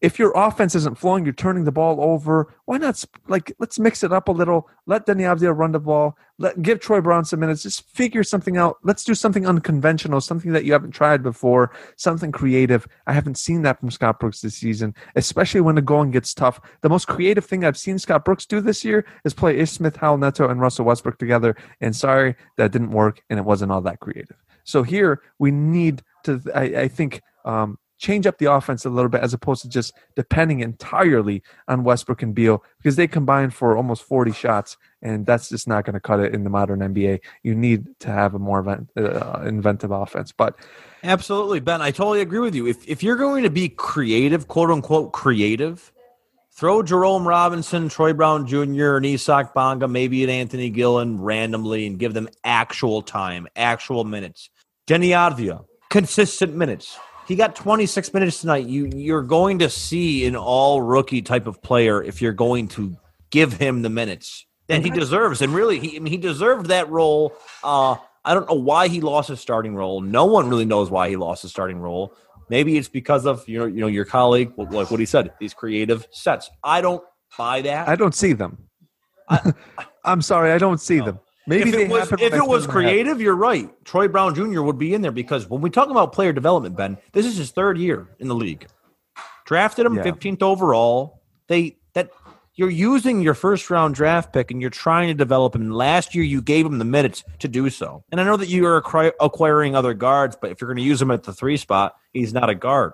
If 0.00 0.18
your 0.18 0.32
offense 0.36 0.76
isn't 0.76 0.96
flowing, 0.96 1.24
you're 1.24 1.34
turning 1.34 1.64
the 1.64 1.72
ball 1.72 2.00
over. 2.00 2.54
Why 2.66 2.78
not, 2.78 3.04
like, 3.26 3.52
let's 3.58 3.80
mix 3.80 4.04
it 4.04 4.12
up 4.12 4.28
a 4.28 4.32
little. 4.32 4.68
Let 4.86 5.06
Deni 5.06 5.22
Avdija 5.22 5.56
run 5.56 5.72
the 5.72 5.80
ball. 5.80 6.16
Let 6.38 6.62
Give 6.62 6.78
Troy 6.78 7.00
Brown 7.00 7.24
some 7.24 7.40
minutes. 7.40 7.64
Just 7.64 7.88
figure 7.90 8.22
something 8.22 8.56
out. 8.56 8.76
Let's 8.84 9.02
do 9.02 9.14
something 9.14 9.44
unconventional, 9.44 10.20
something 10.20 10.52
that 10.52 10.64
you 10.64 10.72
haven't 10.72 10.92
tried 10.92 11.24
before, 11.24 11.72
something 11.96 12.30
creative. 12.30 12.86
I 13.08 13.12
haven't 13.12 13.38
seen 13.38 13.62
that 13.62 13.80
from 13.80 13.90
Scott 13.90 14.20
Brooks 14.20 14.40
this 14.40 14.54
season, 14.54 14.94
especially 15.16 15.62
when 15.62 15.74
the 15.74 15.82
going 15.82 16.12
gets 16.12 16.32
tough. 16.32 16.60
The 16.82 16.88
most 16.88 17.08
creative 17.08 17.44
thing 17.44 17.64
I've 17.64 17.76
seen 17.76 17.98
Scott 17.98 18.24
Brooks 18.24 18.46
do 18.46 18.60
this 18.60 18.84
year 18.84 19.04
is 19.24 19.34
play 19.34 19.58
Ish 19.58 19.72
Smith, 19.72 19.96
Raul 19.98 20.20
Neto, 20.20 20.48
and 20.48 20.60
Russell 20.60 20.84
Westbrook 20.84 21.18
together. 21.18 21.56
And 21.80 21.96
sorry, 21.96 22.36
that 22.56 22.70
didn't 22.70 22.92
work, 22.92 23.20
and 23.30 23.38
it 23.38 23.44
wasn't 23.44 23.72
all 23.72 23.80
that 23.80 23.98
creative. 23.98 24.36
So 24.62 24.84
here 24.84 25.22
we 25.40 25.50
need 25.50 26.02
to, 26.22 26.40
I, 26.54 26.62
I 26.82 26.88
think, 26.88 27.20
um, 27.44 27.78
change 27.98 28.26
up 28.26 28.38
the 28.38 28.50
offense 28.50 28.84
a 28.84 28.90
little 28.90 29.08
bit 29.08 29.20
as 29.20 29.34
opposed 29.34 29.62
to 29.62 29.68
just 29.68 29.92
depending 30.16 30.60
entirely 30.60 31.42
on 31.66 31.84
Westbrook 31.84 32.22
and 32.22 32.34
Beal 32.34 32.64
because 32.78 32.96
they 32.96 33.06
combined 33.06 33.52
for 33.52 33.76
almost 33.76 34.04
40 34.04 34.32
shots, 34.32 34.76
and 35.02 35.26
that's 35.26 35.48
just 35.48 35.68
not 35.68 35.84
going 35.84 35.94
to 35.94 36.00
cut 36.00 36.20
it 36.20 36.34
in 36.34 36.44
the 36.44 36.50
modern 36.50 36.80
NBA. 36.80 37.20
You 37.42 37.54
need 37.54 37.98
to 38.00 38.10
have 38.10 38.34
a 38.34 38.38
more 38.38 38.60
event, 38.60 38.88
uh, 38.96 39.42
inventive 39.44 39.90
offense. 39.90 40.32
But 40.32 40.56
Absolutely, 41.04 41.60
Ben. 41.60 41.80
I 41.82 41.90
totally 41.90 42.20
agree 42.20 42.40
with 42.40 42.54
you. 42.54 42.66
If 42.66 42.86
if 42.88 43.02
you're 43.02 43.16
going 43.16 43.44
to 43.44 43.50
be 43.50 43.68
creative, 43.68 44.48
quote 44.48 44.70
unquote 44.70 45.12
creative, 45.12 45.92
throw 46.52 46.82
Jerome 46.82 47.26
Robinson, 47.26 47.88
Troy 47.88 48.12
Brown 48.12 48.46
Jr., 48.46 48.96
and 48.96 49.06
Isaac 49.06 49.54
Bonga, 49.54 49.86
maybe 49.86 50.24
an 50.24 50.30
Anthony 50.30 50.70
Gillen 50.70 51.20
randomly, 51.20 51.86
and 51.86 51.98
give 51.98 52.14
them 52.14 52.28
actual 52.42 53.02
time, 53.02 53.46
actual 53.54 54.04
minutes. 54.04 54.50
Deni 54.88 55.10
Avdija, 55.10 55.64
consistent 55.88 56.54
minutes. 56.54 56.98
He 57.28 57.36
got 57.36 57.54
26 57.54 58.14
minutes 58.14 58.40
tonight. 58.40 58.66
You 58.66 58.90
you're 58.94 59.22
going 59.22 59.58
to 59.58 59.68
see 59.68 60.24
an 60.24 60.34
all 60.34 60.80
rookie 60.80 61.20
type 61.20 61.46
of 61.46 61.60
player 61.60 62.02
if 62.02 62.22
you're 62.22 62.32
going 62.32 62.68
to 62.68 62.96
give 63.28 63.52
him 63.52 63.82
the 63.82 63.90
minutes 63.90 64.46
that 64.68 64.82
he 64.82 64.88
deserves. 64.88 65.42
And 65.42 65.54
really, 65.54 65.78
he 65.78 65.96
I 65.96 65.98
mean, 66.00 66.10
he 66.10 66.16
deserved 66.16 66.66
that 66.66 66.88
role. 66.88 67.34
Uh, 67.62 67.96
I 68.24 68.32
don't 68.32 68.48
know 68.48 68.56
why 68.56 68.88
he 68.88 69.02
lost 69.02 69.28
his 69.28 69.40
starting 69.40 69.74
role. 69.74 70.00
No 70.00 70.24
one 70.24 70.48
really 70.48 70.64
knows 70.64 70.90
why 70.90 71.10
he 71.10 71.16
lost 71.16 71.42
his 71.42 71.50
starting 71.50 71.78
role. 71.78 72.14
Maybe 72.48 72.78
it's 72.78 72.88
because 72.88 73.26
of 73.26 73.46
your 73.46 73.68
you 73.68 73.82
know 73.82 73.88
your 73.88 74.06
colleague, 74.06 74.54
like 74.56 74.90
what 74.90 74.98
he 74.98 75.04
said, 75.04 75.30
these 75.38 75.52
creative 75.52 76.08
sets. 76.10 76.48
I 76.64 76.80
don't 76.80 77.04
buy 77.36 77.60
that. 77.60 77.88
I 77.88 77.94
don't 77.96 78.14
see 78.14 78.32
them. 78.32 78.56
I'm 80.04 80.22
sorry, 80.22 80.52
I 80.52 80.58
don't 80.58 80.80
see 80.80 81.00
them. 81.00 81.20
Maybe 81.48 81.70
if 81.70 81.74
it 81.76 81.88
was 81.88 82.12
if 82.12 82.34
it 82.34 82.46
was 82.46 82.66
creative, 82.66 83.20
you're 83.20 83.34
right. 83.34 83.70
Troy 83.84 84.06
Brown 84.06 84.34
Jr. 84.34 84.60
would 84.62 84.78
be 84.78 84.92
in 84.94 85.00
there 85.00 85.10
because 85.12 85.48
when 85.48 85.60
we 85.62 85.70
talk 85.70 85.88
about 85.90 86.12
player 86.12 86.32
development, 86.32 86.76
Ben, 86.76 86.98
this 87.12 87.24
is 87.26 87.36
his 87.36 87.50
third 87.50 87.78
year 87.78 88.06
in 88.18 88.28
the 88.28 88.34
league. 88.34 88.66
Drafted 89.46 89.86
him 89.86 89.94
Yeah. 89.94 90.02
15th 90.02 90.42
overall. 90.42 91.22
They 91.48 91.78
that 91.94 92.10
you're 92.54 92.68
using 92.68 93.22
your 93.22 93.34
first 93.34 93.70
round 93.70 93.94
draft 93.94 94.32
pick 94.32 94.50
and 94.50 94.60
you're 94.60 94.68
trying 94.68 95.08
to 95.08 95.14
develop 95.14 95.54
him. 95.54 95.62
And 95.62 95.74
last 95.74 96.14
year 96.14 96.24
you 96.24 96.42
gave 96.42 96.66
him 96.66 96.78
the 96.78 96.84
minutes 96.84 97.24
to 97.38 97.48
do 97.48 97.70
so. 97.70 98.04
And 98.12 98.20
I 98.20 98.24
know 98.24 98.36
that 98.36 98.48
you 98.48 98.66
are 98.66 98.82
acqui- 98.82 99.12
acquiring 99.20 99.74
other 99.74 99.94
guards, 99.94 100.36
but 100.40 100.50
if 100.50 100.60
you're 100.60 100.68
going 100.68 100.76
to 100.78 100.82
use 100.82 101.00
him 101.00 101.10
at 101.10 101.22
the 101.22 101.32
three 101.32 101.56
spot, 101.56 101.94
he's 102.12 102.34
not 102.34 102.50
a 102.50 102.54
guard, 102.54 102.92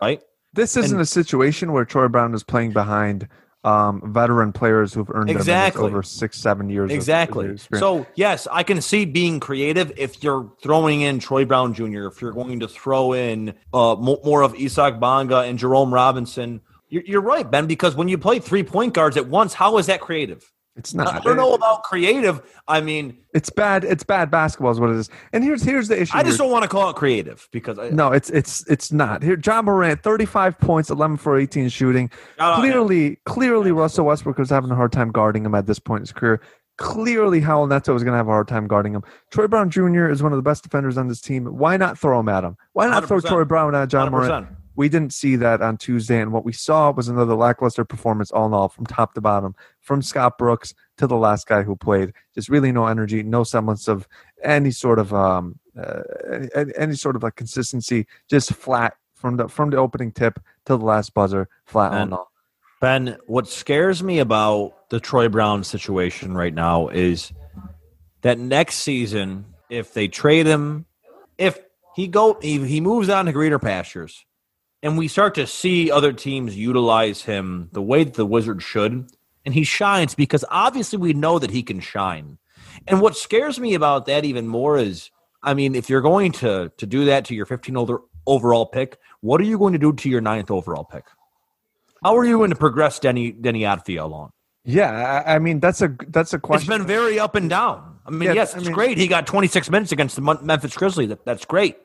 right? 0.00 0.20
This 0.54 0.76
isn't 0.76 0.98
a 1.00 1.06
situation 1.06 1.72
where 1.72 1.84
Troy 1.84 2.08
Brown 2.08 2.34
is 2.34 2.42
playing 2.42 2.72
behind 2.72 3.28
um, 3.64 4.02
veteran 4.12 4.52
players 4.52 4.92
who've 4.92 5.08
earned 5.10 5.30
Exactly. 5.30 5.84
over 5.84 6.02
six, 6.02 6.38
seven 6.38 6.68
years. 6.68 6.86
of- 6.86 6.90
of 6.90 6.96
Exactly. 6.96 7.56
So 7.78 8.06
yes, 8.14 8.48
I 8.50 8.62
can 8.62 8.80
see 8.80 9.04
being 9.04 9.38
creative 9.40 9.92
if 9.96 10.22
you're 10.22 10.52
throwing 10.62 11.02
in 11.02 11.18
Troy 11.20 11.44
Brown 11.44 11.72
Jr. 11.74 12.06
If 12.06 12.20
you're 12.20 12.32
going 12.32 12.60
to 12.60 12.68
throw 12.68 13.12
in 13.12 13.54
uh, 13.72 13.94
more 13.96 14.42
of 14.42 14.54
Isaac 14.54 14.98
Bonga 14.98 15.38
and 15.40 15.58
Jerome 15.58 15.94
Robinson, 15.94 16.60
you're, 16.88 17.04
you're 17.06 17.20
right, 17.22 17.48
Ben. 17.48 17.66
Because 17.66 17.94
when 17.94 18.08
you 18.08 18.18
play 18.18 18.38
three 18.40 18.64
point 18.64 18.94
guards 18.94 19.16
at 19.16 19.28
once, 19.28 19.54
how 19.54 19.78
is 19.78 19.86
that 19.86 20.00
creative? 20.00 20.50
It's 20.74 20.94
not. 20.94 21.14
I 21.14 21.18
don't 21.20 21.36
know 21.36 21.52
about 21.52 21.82
creative. 21.82 22.40
I 22.66 22.80
mean, 22.80 23.18
It's 23.34 23.50
bad. 23.50 23.84
It's 23.84 24.04
bad 24.04 24.30
basketball 24.30 24.70
is 24.70 24.80
what 24.80 24.88
it 24.88 24.96
is. 24.96 25.10
And 25.34 25.44
here's 25.44 25.62
here's 25.62 25.88
the 25.88 26.00
issue. 26.00 26.16
I 26.16 26.22
just 26.22 26.38
don't 26.38 26.50
want 26.50 26.62
to 26.62 26.68
call 26.68 26.88
it 26.88 26.96
creative 26.96 27.46
because 27.52 27.78
I, 27.78 27.90
No, 27.90 28.12
it's 28.12 28.30
it's 28.30 28.66
it's 28.68 28.90
not. 28.90 29.22
Here, 29.22 29.38
Ja 29.44 29.60
Morant, 29.60 30.02
thirty-five 30.02 30.58
points, 30.58 30.88
eleven 30.88 31.18
for 31.18 31.38
eighteen 31.38 31.68
shooting. 31.68 32.10
Shout 32.38 32.54
out 32.54 32.64
him. 32.64 32.70
Clearly, 32.72 33.18
clearly, 33.26 33.70
Russell 33.70 34.06
Westbrook 34.06 34.38
was 34.38 34.48
having 34.48 34.70
a 34.70 34.74
hard 34.74 34.92
time 34.92 35.10
guarding 35.10 35.44
him 35.44 35.54
at 35.54 35.66
this 35.66 35.78
point 35.78 35.98
in 36.00 36.02
his 36.04 36.12
career. 36.12 36.40
Clearly, 36.78 37.42
Raul 37.42 37.68
Neto 37.68 37.92
was 37.92 38.02
going 38.02 38.12
to 38.12 38.16
have 38.16 38.28
a 38.28 38.30
hard 38.30 38.48
time 38.48 38.66
guarding 38.66 38.94
him. 38.94 39.02
Troy 39.30 39.46
Brown 39.46 39.68
Jr. 39.68 40.08
is 40.08 40.22
one 40.22 40.32
of 40.32 40.38
the 40.38 40.42
best 40.42 40.62
defenders 40.62 40.96
on 40.96 41.06
this 41.06 41.20
team. 41.20 41.44
Why 41.44 41.76
not 41.76 41.98
throw 41.98 42.18
him 42.18 42.30
at 42.30 42.44
him? 42.44 42.56
Why 42.72 42.86
not 42.88 43.06
throw 43.06 43.18
100%. 43.18 43.28
Troy 43.28 43.44
Brown 43.44 43.74
at 43.74 43.92
Ja 43.92 44.08
Morant? 44.08 44.48
100%. 44.72 44.76
We 44.76 44.88
didn't 44.88 45.12
see 45.12 45.36
that 45.36 45.62
on 45.62 45.76
Tuesday, 45.76 46.20
and 46.20 46.32
what 46.32 46.44
we 46.44 46.52
saw 46.52 46.90
was 46.90 47.08
another 47.08 47.34
lackluster 47.34 47.84
performance, 47.84 48.30
all 48.30 48.46
in 48.46 48.54
all, 48.54 48.68
from 48.68 48.86
top 48.86 49.14
to 49.14 49.20
bottom, 49.20 49.54
from 49.80 50.02
Scott 50.02 50.38
Brooks 50.38 50.74
to 50.98 51.06
the 51.06 51.16
last 51.16 51.46
guy 51.46 51.62
who 51.62 51.76
played. 51.76 52.12
Just 52.34 52.48
really 52.48 52.72
no 52.72 52.86
energy, 52.86 53.22
no 53.22 53.44
semblance 53.44 53.88
of 53.88 54.08
any 54.42 54.70
sort 54.70 54.98
of 54.98 55.12
um, 55.12 55.58
uh, 55.78 56.02
any, 56.54 56.72
any 56.76 56.94
sort 56.94 57.16
of 57.16 57.22
like 57.22 57.36
consistency. 57.36 58.06
Just 58.28 58.52
flat 58.52 58.94
from 59.14 59.36
the 59.36 59.48
from 59.48 59.70
the 59.70 59.76
opening 59.76 60.12
tip 60.12 60.38
to 60.66 60.76
the 60.76 60.84
last 60.84 61.14
buzzer, 61.14 61.48
flat 61.64 61.92
all 61.92 62.02
in 62.02 62.12
all. 62.12 62.32
Ben, 62.80 63.16
what 63.26 63.46
scares 63.46 64.02
me 64.02 64.18
about 64.18 64.90
the 64.90 64.98
Troy 64.98 65.28
Brown 65.28 65.62
situation 65.62 66.34
right 66.34 66.52
now 66.52 66.88
is 66.88 67.32
that 68.22 68.40
next 68.40 68.76
season, 68.76 69.44
if 69.70 69.94
they 69.94 70.08
trade 70.08 70.46
him, 70.46 70.86
if 71.38 71.60
he 71.94 72.08
go 72.08 72.38
he, 72.42 72.66
he 72.66 72.80
moves 72.80 73.08
on 73.08 73.26
to 73.26 73.32
greener 73.32 73.60
pastures, 73.60 74.24
and 74.82 74.98
we 74.98 75.08
start 75.08 75.34
to 75.36 75.46
see 75.46 75.90
other 75.90 76.12
teams 76.12 76.56
utilize 76.56 77.22
him 77.22 77.68
the 77.72 77.82
way 77.82 78.04
that 78.04 78.14
the 78.14 78.26
Wizards 78.26 78.64
should, 78.64 79.10
and 79.44 79.54
he 79.54 79.64
shines 79.64 80.14
because 80.14 80.44
obviously 80.50 80.98
we 80.98 81.12
know 81.12 81.38
that 81.38 81.50
he 81.50 81.62
can 81.62 81.80
shine. 81.80 82.38
And 82.88 83.00
what 83.00 83.16
scares 83.16 83.60
me 83.60 83.74
about 83.74 84.06
that 84.06 84.24
even 84.24 84.48
more 84.48 84.76
is, 84.78 85.10
I 85.42 85.54
mean, 85.54 85.74
if 85.74 85.88
you're 85.90 86.00
going 86.00 86.32
to 86.32 86.70
to 86.76 86.86
do 86.86 87.04
that 87.06 87.24
to 87.26 87.34
your 87.34 87.46
15 87.46 87.76
older 87.76 87.98
overall 88.26 88.66
pick, 88.66 88.98
what 89.20 89.40
are 89.40 89.44
you 89.44 89.58
going 89.58 89.72
to 89.72 89.78
do 89.78 89.92
to 89.92 90.08
your 90.10 90.20
ninth 90.20 90.50
overall 90.50 90.84
pick? 90.84 91.04
How 92.02 92.16
are 92.16 92.24
you 92.24 92.38
going 92.38 92.50
to 92.50 92.56
progress 92.56 92.98
Deni 92.98 93.40
Deni 93.40 93.60
Avdija 93.60 94.02
along? 94.02 94.30
Yeah, 94.64 95.22
I, 95.26 95.36
I 95.36 95.38
mean 95.38 95.60
that's 95.60 95.80
a 95.82 95.94
that's 96.08 96.32
a 96.32 96.36
It's 96.36 96.42
question. 96.44 96.68
been 96.68 96.86
very 96.86 97.18
up 97.18 97.34
and 97.36 97.48
down. 97.50 97.98
I 98.06 98.10
mean, 98.10 98.22
Yeah, 98.28 98.32
yes, 98.34 98.54
I 98.54 98.58
it's 98.58 98.66
mean- 98.66 98.74
great. 98.74 98.98
He 98.98 99.06
got 99.06 99.26
26 99.26 99.70
minutes 99.70 99.92
against 99.92 100.16
the 100.16 100.22
Memphis 100.22 100.76
Grizzlies. 100.76 101.08
That, 101.10 101.24
that's 101.24 101.44
great. 101.44 101.76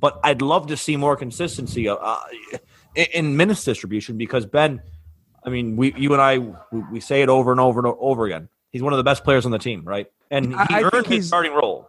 But 0.00 0.20
I'd 0.22 0.42
love 0.42 0.68
to 0.68 0.76
see 0.76 0.96
more 0.96 1.16
consistency 1.16 1.88
uh, 1.88 1.96
uh, 1.96 2.20
in, 2.94 3.06
in 3.14 3.36
minutes 3.36 3.64
distribution 3.64 4.16
because 4.16 4.46
Ben, 4.46 4.80
I 5.44 5.50
mean, 5.50 5.76
we 5.76 5.94
you 5.94 6.12
and 6.12 6.22
I 6.22 6.38
we, 6.38 6.80
we 6.92 7.00
say 7.00 7.22
it 7.22 7.28
over 7.28 7.50
and 7.50 7.60
over 7.60 7.80
and 7.80 7.94
over 7.98 8.26
again. 8.26 8.48
He's 8.70 8.82
one 8.82 8.92
of 8.92 8.98
the 8.98 9.04
best 9.04 9.24
players 9.24 9.46
on 9.46 9.52
the 9.52 9.58
team, 9.58 9.82
right? 9.84 10.06
And 10.30 10.52
he 10.52 10.54
I- 10.56 10.90
earned 10.92 11.06
his 11.06 11.26
starting 11.26 11.52
role. 11.52 11.88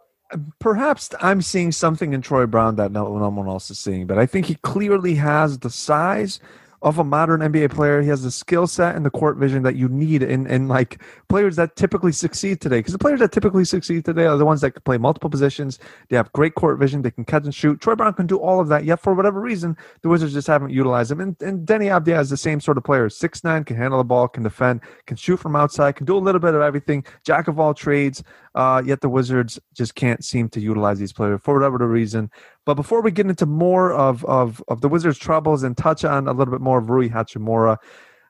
Perhaps 0.59 1.09
I'm 1.21 1.41
seeing 1.41 1.71
something 1.71 2.13
in 2.13 2.21
Troy 2.21 2.45
Brown 2.45 2.75
that 2.75 2.91
no, 2.91 3.17
no 3.17 3.29
one 3.29 3.47
else 3.47 3.71
is 3.71 3.79
seeing, 3.79 4.05
but 4.05 4.19
I 4.19 4.27
think 4.27 4.45
he 4.45 4.55
clearly 4.55 5.15
has 5.15 5.57
the 5.57 5.71
size 5.71 6.39
of 6.81 6.97
a 6.97 7.03
modern 7.03 7.41
NBA 7.41 7.71
player. 7.71 8.01
He 8.01 8.07
has 8.07 8.23
the 8.23 8.31
skill 8.31 8.67
set 8.67 8.95
and 8.95 9.05
the 9.05 9.09
court 9.09 9.37
vision 9.37 9.63
that 9.63 9.75
you 9.75 9.89
need 9.89 10.23
in, 10.23 10.47
in 10.47 10.67
like 10.67 11.01
players 11.27 11.55
that 11.57 11.75
typically 11.75 12.11
succeed 12.11 12.61
today. 12.61 12.79
Because 12.79 12.93
the 12.93 12.99
players 12.99 13.19
that 13.19 13.31
typically 13.31 13.65
succeed 13.65 14.05
today 14.05 14.25
are 14.25 14.37
the 14.37 14.45
ones 14.45 14.61
that 14.61 14.71
can 14.71 14.81
play 14.83 14.97
multiple 14.97 15.29
positions. 15.29 15.79
They 16.09 16.15
have 16.15 16.31
great 16.31 16.55
court 16.55 16.79
vision. 16.79 17.01
They 17.01 17.11
can 17.11 17.25
catch 17.25 17.43
and 17.43 17.53
shoot. 17.53 17.81
Troy 17.81 17.95
Brown 17.95 18.13
can 18.13 18.27
do 18.27 18.37
all 18.37 18.59
of 18.59 18.69
that. 18.69 18.85
Yet 18.85 19.01
for 19.01 19.13
whatever 19.13 19.41
reason, 19.41 19.75
the 20.01 20.09
Wizards 20.09 20.33
just 20.33 20.47
haven't 20.47 20.71
utilized 20.71 21.11
him. 21.11 21.19
And, 21.19 21.41
and 21.41 21.67
Deni 21.67 21.85
Avdija 21.85 22.21
is 22.21 22.29
the 22.29 22.37
same 22.37 22.61
sort 22.61 22.77
of 22.77 22.83
player. 22.83 23.09
Six 23.09 23.43
nine, 23.43 23.63
can 23.63 23.75
handle 23.75 23.97
the 23.97 24.05
ball, 24.05 24.27
can 24.27 24.43
defend, 24.43 24.81
can 25.05 25.17
shoot 25.17 25.37
from 25.37 25.55
outside, 25.55 25.95
can 25.95 26.05
do 26.05 26.15
a 26.15 26.19
little 26.19 26.41
bit 26.41 26.53
of 26.53 26.61
everything. 26.61 27.03
Jack 27.25 27.47
of 27.47 27.59
all 27.59 27.73
trades. 27.73 28.23
Uh, 28.55 28.81
yet 28.85 29.01
the 29.01 29.09
Wizards 29.09 29.59
just 29.73 29.95
can't 29.95 30.23
seem 30.23 30.49
to 30.49 30.59
utilize 30.59 30.99
these 30.99 31.13
players 31.13 31.39
for 31.43 31.53
whatever 31.53 31.77
the 31.77 31.85
reason. 31.85 32.31
But 32.65 32.75
before 32.75 33.01
we 33.01 33.11
get 33.11 33.27
into 33.27 33.45
more 33.45 33.93
of, 33.93 34.25
of, 34.25 34.63
of 34.67 34.81
the 34.81 34.89
Wizards' 34.89 35.17
troubles 35.17 35.63
and 35.63 35.77
touch 35.77 36.03
on 36.03 36.27
a 36.27 36.33
little 36.33 36.51
bit 36.51 36.61
more 36.61 36.79
of 36.79 36.89
Rui 36.89 37.09
Hachimura, 37.09 37.77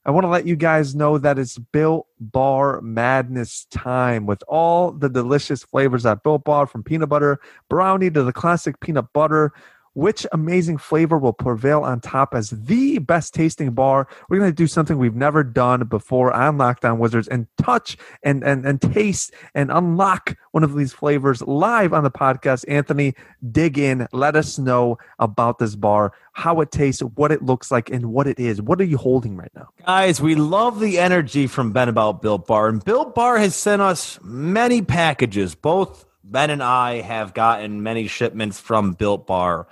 I 0.05 0.11
want 0.11 0.23
to 0.23 0.29
let 0.29 0.47
you 0.47 0.55
guys 0.55 0.95
know 0.95 1.17
that 1.17 1.37
it's 1.37 1.57
Built 1.57 2.07
Bar 2.19 2.81
Madness 2.81 3.65
time 3.69 4.25
with 4.25 4.41
all 4.47 4.91
the 4.91 5.09
delicious 5.09 5.63
flavors 5.63 6.05
at 6.05 6.23
Built 6.23 6.45
Bar 6.45 6.67
from 6.67 6.83
peanut 6.83 7.09
butter 7.09 7.39
brownie 7.69 8.09
to 8.11 8.23
the 8.23 8.33
classic 8.33 8.79
peanut 8.79 9.11
butter. 9.13 9.51
Which 9.99 10.25
amazing 10.31 10.77
flavor 10.77 11.17
will 11.17 11.33
prevail 11.33 11.81
on 11.81 11.99
top 11.99 12.33
as 12.33 12.51
the 12.51 12.99
best 12.99 13.33
tasting 13.33 13.71
bar? 13.71 14.07
We're 14.29 14.39
going 14.39 14.49
to 14.49 14.55
do 14.55 14.65
something 14.65 14.97
we've 14.97 15.13
never 15.13 15.43
done 15.43 15.85
before 15.87 16.31
on 16.31 16.57
Locked 16.57 16.85
On 16.85 16.99
Wizards 16.99 17.27
and 17.27 17.47
touch 17.61 17.97
and, 18.23 18.41
and, 18.41 18.65
and 18.65 18.81
taste 18.81 19.33
and 19.53 19.69
unlock 19.69 20.37
one 20.51 20.63
of 20.63 20.73
these 20.73 20.93
flavors 20.93 21.41
live 21.41 21.91
on 21.91 22.05
the 22.05 22.11
podcast. 22.11 22.63
Anthony, 22.69 23.13
dig 23.51 23.77
in. 23.77 24.07
Let 24.13 24.37
us 24.37 24.57
know 24.57 24.97
about 25.19 25.59
this 25.59 25.75
bar, 25.75 26.13
how 26.31 26.61
it 26.61 26.71
tastes, 26.71 27.01
what 27.01 27.33
it 27.33 27.41
looks 27.41 27.69
like, 27.69 27.89
and 27.89 28.13
what 28.13 28.25
it 28.25 28.39
is. 28.39 28.61
What 28.61 28.79
are 28.79 28.85
you 28.85 28.97
holding 28.97 29.35
right 29.35 29.51
now? 29.53 29.67
Guys, 29.85 30.21
we 30.21 30.35
love 30.35 30.79
the 30.79 30.97
energy 30.97 31.45
from 31.45 31.73
Ben 31.73 31.89
about 31.89 32.21
Built 32.21 32.47
Bar. 32.47 32.69
And 32.69 32.81
Built 32.85 33.15
Bar 33.15 33.37
has 33.37 33.53
sent 33.53 33.81
us 33.81 34.17
many 34.23 34.81
packages. 34.81 35.55
Both 35.55 36.05
Ben 36.23 36.51
and 36.51 36.63
I 36.63 37.01
have 37.01 37.33
gotten 37.33 37.83
many 37.83 38.07
shipments 38.07 38.61
from 38.61 38.93
Built 38.93 39.27
Bar. 39.27 39.67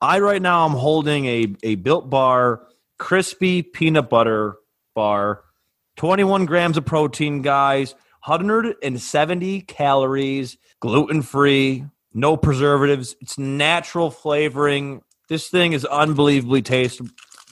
I 0.00 0.20
right 0.20 0.40
now 0.40 0.64
I'm 0.64 0.72
holding 0.72 1.26
a, 1.26 1.54
a 1.62 1.74
Built 1.76 2.08
Bar 2.08 2.62
crispy 2.98 3.62
peanut 3.62 4.08
butter 4.08 4.56
bar, 4.94 5.44
21 5.96 6.46
grams 6.46 6.76
of 6.76 6.84
protein, 6.84 7.42
guys, 7.42 7.94
170 8.24 9.60
calories, 9.62 10.58
gluten 10.80 11.22
free, 11.22 11.84
no 12.14 12.36
preservatives. 12.36 13.16
It's 13.20 13.38
natural 13.38 14.10
flavoring. 14.10 15.02
This 15.28 15.48
thing 15.48 15.72
is 15.72 15.84
unbelievably 15.84 16.62
taste 16.62 17.00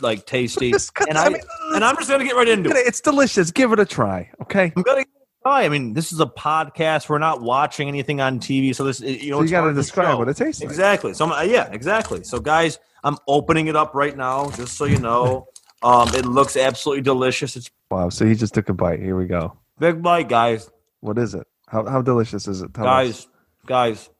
like 0.00 0.26
tasty. 0.26 0.72
And 1.08 1.18
I 1.18 1.26
I, 1.26 1.28
mean, 1.30 1.42
and 1.74 1.84
I'm 1.84 1.96
just 1.96 2.10
gonna 2.10 2.24
get 2.24 2.36
right 2.36 2.48
into 2.48 2.70
it. 2.70 2.76
It's 2.76 3.00
delicious. 3.00 3.50
Give 3.50 3.72
it 3.72 3.80
a 3.80 3.84
try. 3.86 4.30
Okay. 4.42 4.72
I'm 4.76 4.82
gonna 4.82 5.04
try. 5.46 5.64
I 5.64 5.68
mean, 5.68 5.92
this 5.92 6.12
is 6.12 6.20
a 6.20 6.26
podcast. 6.26 7.08
We're 7.08 7.18
not 7.18 7.40
watching 7.40 7.88
anything 7.88 8.20
on 8.20 8.40
TV, 8.40 8.74
so 8.74 8.84
this 8.84 9.00
you 9.00 9.30
know 9.30 9.38
So 9.38 9.44
you 9.44 9.50
got 9.50 9.66
to 9.66 9.74
describe 9.74 10.18
what 10.18 10.28
it 10.28 10.36
tastes 10.36 10.60
like. 10.60 10.70
Exactly. 10.70 11.14
So 11.14 11.24
I'm, 11.26 11.32
uh, 11.32 11.42
yeah, 11.42 11.68
exactly. 11.72 12.24
So 12.24 12.40
guys, 12.40 12.78
I'm 13.04 13.16
opening 13.28 13.68
it 13.68 13.76
up 13.76 13.94
right 13.94 14.16
now, 14.16 14.50
just 14.50 14.76
so 14.76 14.84
you 14.84 14.98
know. 14.98 15.48
Um, 15.82 16.08
it 16.14 16.24
looks 16.24 16.56
absolutely 16.56 17.02
delicious. 17.02 17.54
It's 17.54 17.70
Wow. 17.90 18.08
So 18.08 18.26
he 18.26 18.34
just 18.34 18.54
took 18.54 18.70
a 18.70 18.72
bite. 18.72 18.98
Here 18.98 19.14
we 19.14 19.26
go. 19.26 19.58
big 19.78 20.02
bite, 20.02 20.28
guys. 20.28 20.70
What 21.00 21.18
is 21.18 21.34
it? 21.34 21.46
How, 21.68 21.84
how 21.84 22.00
delicious 22.00 22.48
is 22.48 22.62
it? 22.62 22.72
Tell 22.72 22.86
us. 22.86 23.26
guys, 23.26 23.28
guys, 23.66 24.10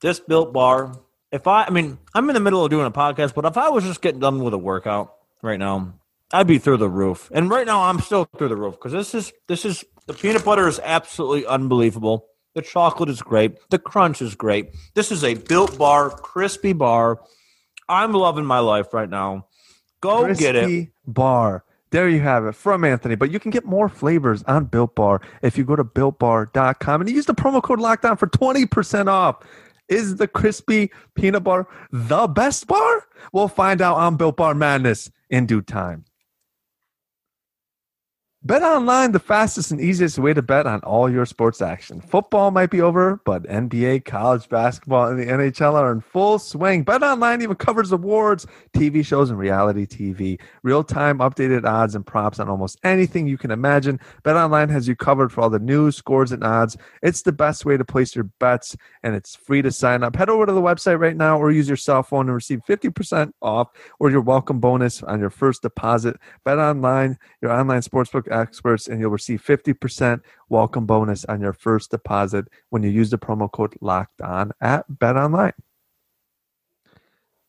this 0.00 0.20
built 0.20 0.52
bar. 0.52 0.96
If 1.32 1.48
I, 1.48 1.64
I 1.64 1.70
mean, 1.70 1.98
I'm 2.14 2.30
in 2.30 2.34
the 2.34 2.40
middle 2.40 2.64
of 2.64 2.70
doing 2.70 2.86
a 2.86 2.90
podcast, 2.90 3.34
but 3.34 3.44
if 3.44 3.58
I 3.58 3.68
was 3.68 3.82
just 3.84 4.00
getting 4.00 4.20
done 4.20 4.38
with 4.42 4.54
a 4.54 4.58
workout 4.58 5.16
right 5.42 5.58
now, 5.58 5.94
I'd 6.32 6.46
be 6.46 6.58
through 6.58 6.78
the 6.78 6.88
roof. 6.88 7.30
And 7.32 7.50
right 7.50 7.66
now, 7.66 7.82
I'm 7.82 8.00
still 8.00 8.24
through 8.36 8.48
the 8.48 8.56
roof 8.56 8.74
because 8.74 8.92
this 8.92 9.14
is 9.14 9.32
this 9.48 9.64
is 9.64 9.84
the 10.06 10.14
peanut 10.14 10.44
butter 10.44 10.66
is 10.68 10.80
absolutely 10.82 11.46
unbelievable. 11.46 12.26
The 12.54 12.62
chocolate 12.62 13.10
is 13.10 13.22
great. 13.22 13.58
The 13.70 13.78
crunch 13.78 14.22
is 14.22 14.34
great. 14.34 14.70
This 14.94 15.12
is 15.12 15.22
a 15.22 15.34
built 15.34 15.76
bar, 15.76 16.10
crispy 16.10 16.72
bar. 16.72 17.20
I'm 17.88 18.12
loving 18.12 18.46
my 18.46 18.60
life 18.60 18.94
right 18.94 19.08
now. 19.08 19.46
Go 20.00 20.32
get 20.34 20.56
it. 20.56 20.88
Bar. 21.06 21.64
There 21.90 22.08
you 22.08 22.20
have 22.20 22.44
it 22.46 22.54
from 22.54 22.84
Anthony. 22.84 23.14
But 23.14 23.30
you 23.30 23.38
can 23.38 23.50
get 23.50 23.64
more 23.64 23.88
flavors 23.88 24.42
on 24.44 24.64
Built 24.64 24.94
Bar 24.94 25.20
if 25.42 25.56
you 25.56 25.64
go 25.64 25.76
to 25.76 25.84
builtbar.com 25.84 27.00
and 27.00 27.10
use 27.10 27.26
the 27.26 27.34
promo 27.34 27.62
code 27.62 27.78
lockdown 27.78 28.18
for 28.18 28.26
20% 28.26 29.08
off. 29.08 29.36
Is 29.88 30.16
the 30.16 30.26
crispy 30.26 30.90
peanut 31.14 31.44
bar 31.44 31.68
the 31.92 32.26
best 32.26 32.66
bar? 32.66 33.06
We'll 33.32 33.48
find 33.48 33.80
out 33.80 33.96
on 33.96 34.16
Built 34.16 34.36
Bar 34.36 34.54
Madness 34.54 35.10
in 35.30 35.46
due 35.46 35.62
time. 35.62 36.04
Bet 38.46 38.62
online, 38.62 39.10
the 39.10 39.18
fastest 39.18 39.72
and 39.72 39.80
easiest 39.80 40.20
way 40.20 40.32
to 40.32 40.40
bet 40.40 40.68
on 40.68 40.78
all 40.82 41.10
your 41.10 41.26
sports 41.26 41.60
action. 41.60 42.00
Football 42.00 42.52
might 42.52 42.70
be 42.70 42.80
over, 42.80 43.20
but 43.24 43.42
NBA, 43.42 44.04
college 44.04 44.48
basketball, 44.48 45.08
and 45.08 45.18
the 45.18 45.26
NHL 45.26 45.74
are 45.74 45.90
in 45.90 46.00
full 46.00 46.38
swing. 46.38 46.84
Bet 46.84 47.02
online 47.02 47.42
even 47.42 47.56
covers 47.56 47.90
awards, 47.90 48.46
TV 48.72 49.04
shows, 49.04 49.30
and 49.30 49.38
reality 49.40 49.84
TV. 49.84 50.40
Real 50.62 50.84
time 50.84 51.18
updated 51.18 51.64
odds 51.64 51.96
and 51.96 52.06
props 52.06 52.38
on 52.38 52.48
almost 52.48 52.78
anything 52.84 53.26
you 53.26 53.36
can 53.36 53.50
imagine. 53.50 53.98
Bet 54.22 54.36
online 54.36 54.68
has 54.68 54.86
you 54.86 54.94
covered 54.94 55.32
for 55.32 55.40
all 55.40 55.50
the 55.50 55.58
news, 55.58 55.96
scores, 55.96 56.30
and 56.30 56.44
odds. 56.44 56.76
It's 57.02 57.22
the 57.22 57.32
best 57.32 57.64
way 57.64 57.76
to 57.76 57.84
place 57.84 58.14
your 58.14 58.30
bets, 58.38 58.76
and 59.02 59.16
it's 59.16 59.34
free 59.34 59.60
to 59.62 59.72
sign 59.72 60.04
up. 60.04 60.14
Head 60.14 60.28
over 60.30 60.46
to 60.46 60.52
the 60.52 60.62
website 60.62 61.00
right 61.00 61.16
now 61.16 61.36
or 61.36 61.50
use 61.50 61.66
your 61.66 61.76
cell 61.76 62.04
phone 62.04 62.26
and 62.26 62.34
receive 62.36 62.60
50% 62.68 63.32
off 63.42 63.70
or 63.98 64.08
your 64.08 64.20
welcome 64.20 64.60
bonus 64.60 65.02
on 65.02 65.18
your 65.18 65.30
first 65.30 65.62
deposit. 65.62 66.16
Bet 66.44 66.58
online, 66.58 67.18
your 67.42 67.50
online 67.50 67.80
sportsbook 67.80 68.35
experts, 68.36 68.88
and 68.88 69.00
you'll 69.00 69.10
receive 69.10 69.42
50% 69.42 70.20
welcome 70.48 70.86
bonus 70.86 71.24
on 71.24 71.40
your 71.40 71.52
first 71.52 71.90
deposit 71.90 72.46
when 72.70 72.82
you 72.82 72.90
use 72.90 73.10
the 73.10 73.18
promo 73.18 73.50
code 73.50 73.74
locked 73.80 74.20
on 74.20 74.52
at 74.60 74.84
Bet 74.98 75.16
Online. 75.16 75.52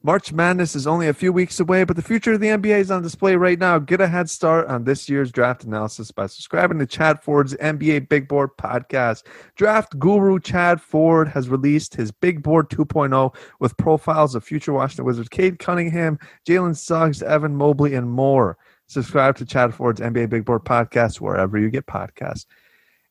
March 0.04 0.32
Madness 0.32 0.76
is 0.76 0.86
only 0.86 1.08
a 1.08 1.13
few 1.13 1.34
weeks 1.34 1.60
away, 1.60 1.84
but 1.84 1.95
the 1.95 2.02
future 2.02 2.32
of 2.32 2.39
the 2.39 2.47
NBA 2.47 2.80
is 2.80 2.91
on 2.91 3.02
display 3.02 3.36
right 3.36 3.60
now. 3.60 3.80
Get 3.80 4.00
a 4.00 4.08
head 4.08 4.30
start 4.30 4.67
on 4.67 4.84
this 4.84 5.10
year's 5.10 5.32
draft 5.32 5.63
analysis 5.63 6.12
by 6.12 6.28
subscribing 6.28 6.80
to 6.80 6.86
Chad 6.86 7.21
Ford's 7.21 7.56
NBA 7.56 8.08
Big 8.08 8.28
Board 8.28 8.52
podcast. 8.58 9.23
Draft 9.56 9.97
guru 10.00 10.39
Chad 10.39 10.80
Ford 10.80 11.28
has 11.28 11.50
released 11.50 11.95
his 11.95 12.12
Big 12.12 12.43
Board 12.43 12.69
2.0 12.69 13.36
with 13.60 13.76
profiles 13.76 14.34
of 14.34 14.45
future 14.45 14.71
Washington 14.71 15.04
Wizards 15.04 15.30
Cade 15.30 15.60
Cunningham, 15.60 16.19
Jalen 16.47 16.78
Suggs, 16.78 17.23
Evan 17.23 17.56
Mobley, 17.56 17.95
and 17.95 18.10
more. 18.10 18.58
Subscribe 18.88 19.36
to 19.38 19.45
Chad 19.45 19.73
Ford's 19.73 20.00
NBA 20.00 20.30
Big 20.30 20.45
Board 20.45 20.63
podcast 20.63 21.19
wherever 21.19 21.58
you 21.58 21.69
get 21.69 21.86
podcasts. 21.86 22.45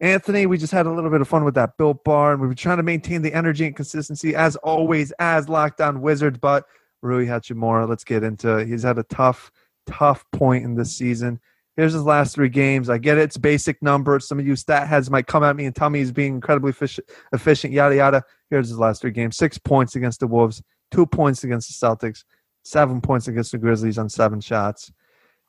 Anthony, 0.01 0.47
we 0.47 0.59
just 0.59 0.73
had 0.73 0.87
a 0.87 0.91
little 0.91 1.11
bit 1.11 1.21
of 1.21 1.29
fun 1.29 1.45
with 1.45 1.55
that 1.55 1.77
built 1.79 2.03
bar, 2.05 2.33
and 2.33 2.41
we've 2.41 2.51
been 2.51 2.57
trying 2.57 2.77
to 2.79 2.83
maintain 2.83 3.23
the 3.23 3.33
energy 3.33 3.67
and 3.67 3.77
consistency 3.77 4.35
as 4.35 4.57
always 4.57 5.11
as 5.19 5.49
Locked 5.49 5.81
On 5.81 6.01
Wizards. 6.01 6.39
But 6.39 6.67
Rui 7.03 7.27
Hachimura, 7.27 7.89
let's 7.89 8.05
get 8.05 8.23
into 8.23 8.59
it. 8.59 8.69
He's 8.69 8.83
had 8.83 8.99
a 8.99 9.05
tough, 9.05 9.51
tough 9.87 10.25
point 10.33 10.65
in 10.65 10.75
this 10.75 10.97
season. 10.97 11.41
Here's 11.77 11.93
his 11.93 12.03
last 12.03 12.35
three 12.35 12.49
games. 12.49 12.89
I 12.89 12.97
get 12.97 13.19
it, 13.19 13.23
it's 13.23 13.37
basic 13.37 13.83
numbers. 13.83 14.27
Some 14.27 14.39
of 14.39 14.47
you 14.47 14.57
stat 14.57 14.89
heads 14.89 15.11
might 15.11 15.27
come 15.27 15.45
at 15.45 15.57
me 15.57 15.67
and 15.67 15.77
tell 15.77 15.91
me 15.91 15.99
he's 15.99 16.13
being 16.13 16.35
incredibly 16.35 16.73
efficient 17.33 17.73
yada 17.75 17.97
yada. 17.97 18.25
Here's 18.49 18.69
his 18.69 18.79
last 18.79 19.03
three 19.03 19.11
games: 19.11 19.37
six 19.37 19.59
points 19.59 19.95
against 19.95 20.21
the 20.21 20.27
Wolves, 20.27 20.63
two 20.91 21.05
points 21.07 21.45
against 21.45 21.69
the 21.69 21.87
Celtics, 21.87 22.25
seven 22.65 23.03
points 23.03 23.29
against 23.29 23.53
the 23.53 23.59
Grizzlies 23.59 23.99
on 23.99 24.09
seven 24.09 24.41
shots. 24.41 24.91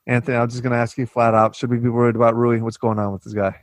Anthony, 0.07 0.37
I'm 0.37 0.49
just 0.49 0.63
going 0.63 0.71
to 0.71 0.79
ask 0.79 0.97
you 0.97 1.05
flat 1.05 1.35
out: 1.35 1.55
Should 1.55 1.69
we 1.69 1.77
be 1.77 1.89
worried 1.89 2.15
about 2.15 2.35
Rui? 2.35 2.59
What's 2.61 2.77
going 2.77 2.97
on 2.97 3.11
with 3.11 3.23
this 3.23 3.33
guy? 3.33 3.55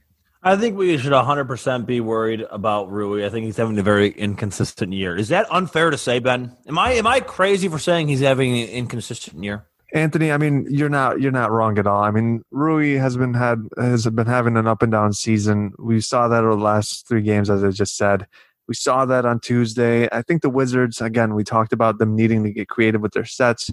I 0.47 0.57
think 0.57 0.77
we 0.77 0.99
should 0.99 1.13
100% 1.13 1.87
be 1.87 2.01
worried 2.01 2.45
about 2.51 2.93
Rui. 2.93 3.25
I 3.25 3.31
think 3.31 3.47
he's 3.47 3.57
having 3.57 3.79
a 3.79 3.83
very 3.83 4.11
inconsistent 4.11 4.93
year. 4.93 5.17
Is 5.17 5.29
that 5.31 5.51
unfair 5.51 5.89
to 5.89 5.97
say, 5.97 6.19
Ben? 6.19 6.55
Am 6.69 6.79
I 6.79 6.93
am 6.93 7.07
I 7.07 7.21
crazy 7.21 7.69
for 7.69 7.79
saying 7.79 8.09
he's 8.09 8.21
having 8.21 8.53
an 8.61 8.69
inconsistent 8.69 9.43
year? 9.43 9.67
Anthony, 9.95 10.33
I 10.33 10.37
mean, 10.37 10.67
you're 10.69 10.91
not 10.91 11.23
you're 11.23 11.33
not 11.33 11.51
wrong 11.51 11.79
at 11.79 11.87
all. 11.87 12.03
I 12.03 12.11
mean, 12.11 12.43
Rui 12.51 12.97
has 12.97 13.17
been 13.17 13.33
had 13.33 13.67
has 13.79 14.07
been 14.11 14.27
having 14.27 14.59
an 14.59 14.67
up 14.67 14.83
and 14.83 14.93
down 14.93 15.15
season. 15.15 15.73
We 15.79 16.03
saw 16.03 16.29
that 16.29 16.45
over 16.45 16.57
the 16.57 16.63
last 16.63 17.09
three 17.09 17.23
games, 17.23 17.49
as 17.49 17.65
I 17.65 17.71
just 17.71 17.97
said. 17.97 18.27
We 18.69 18.75
saw 18.75 19.07
that 19.07 19.25
on 19.25 19.41
Tuesday. 19.41 20.09
I 20.11 20.23
think 20.23 20.43
the 20.43 20.51
Wizards, 20.51 21.01
again, 21.01 21.35
we 21.35 21.45
talked 21.45 21.73
about 21.73 21.99
them 21.99 22.17
needing 22.17 22.45
to 22.45 22.51
get 22.51 22.69
creative 22.69 23.01
with 23.01 23.13
their 23.13 23.25
sets. 23.25 23.71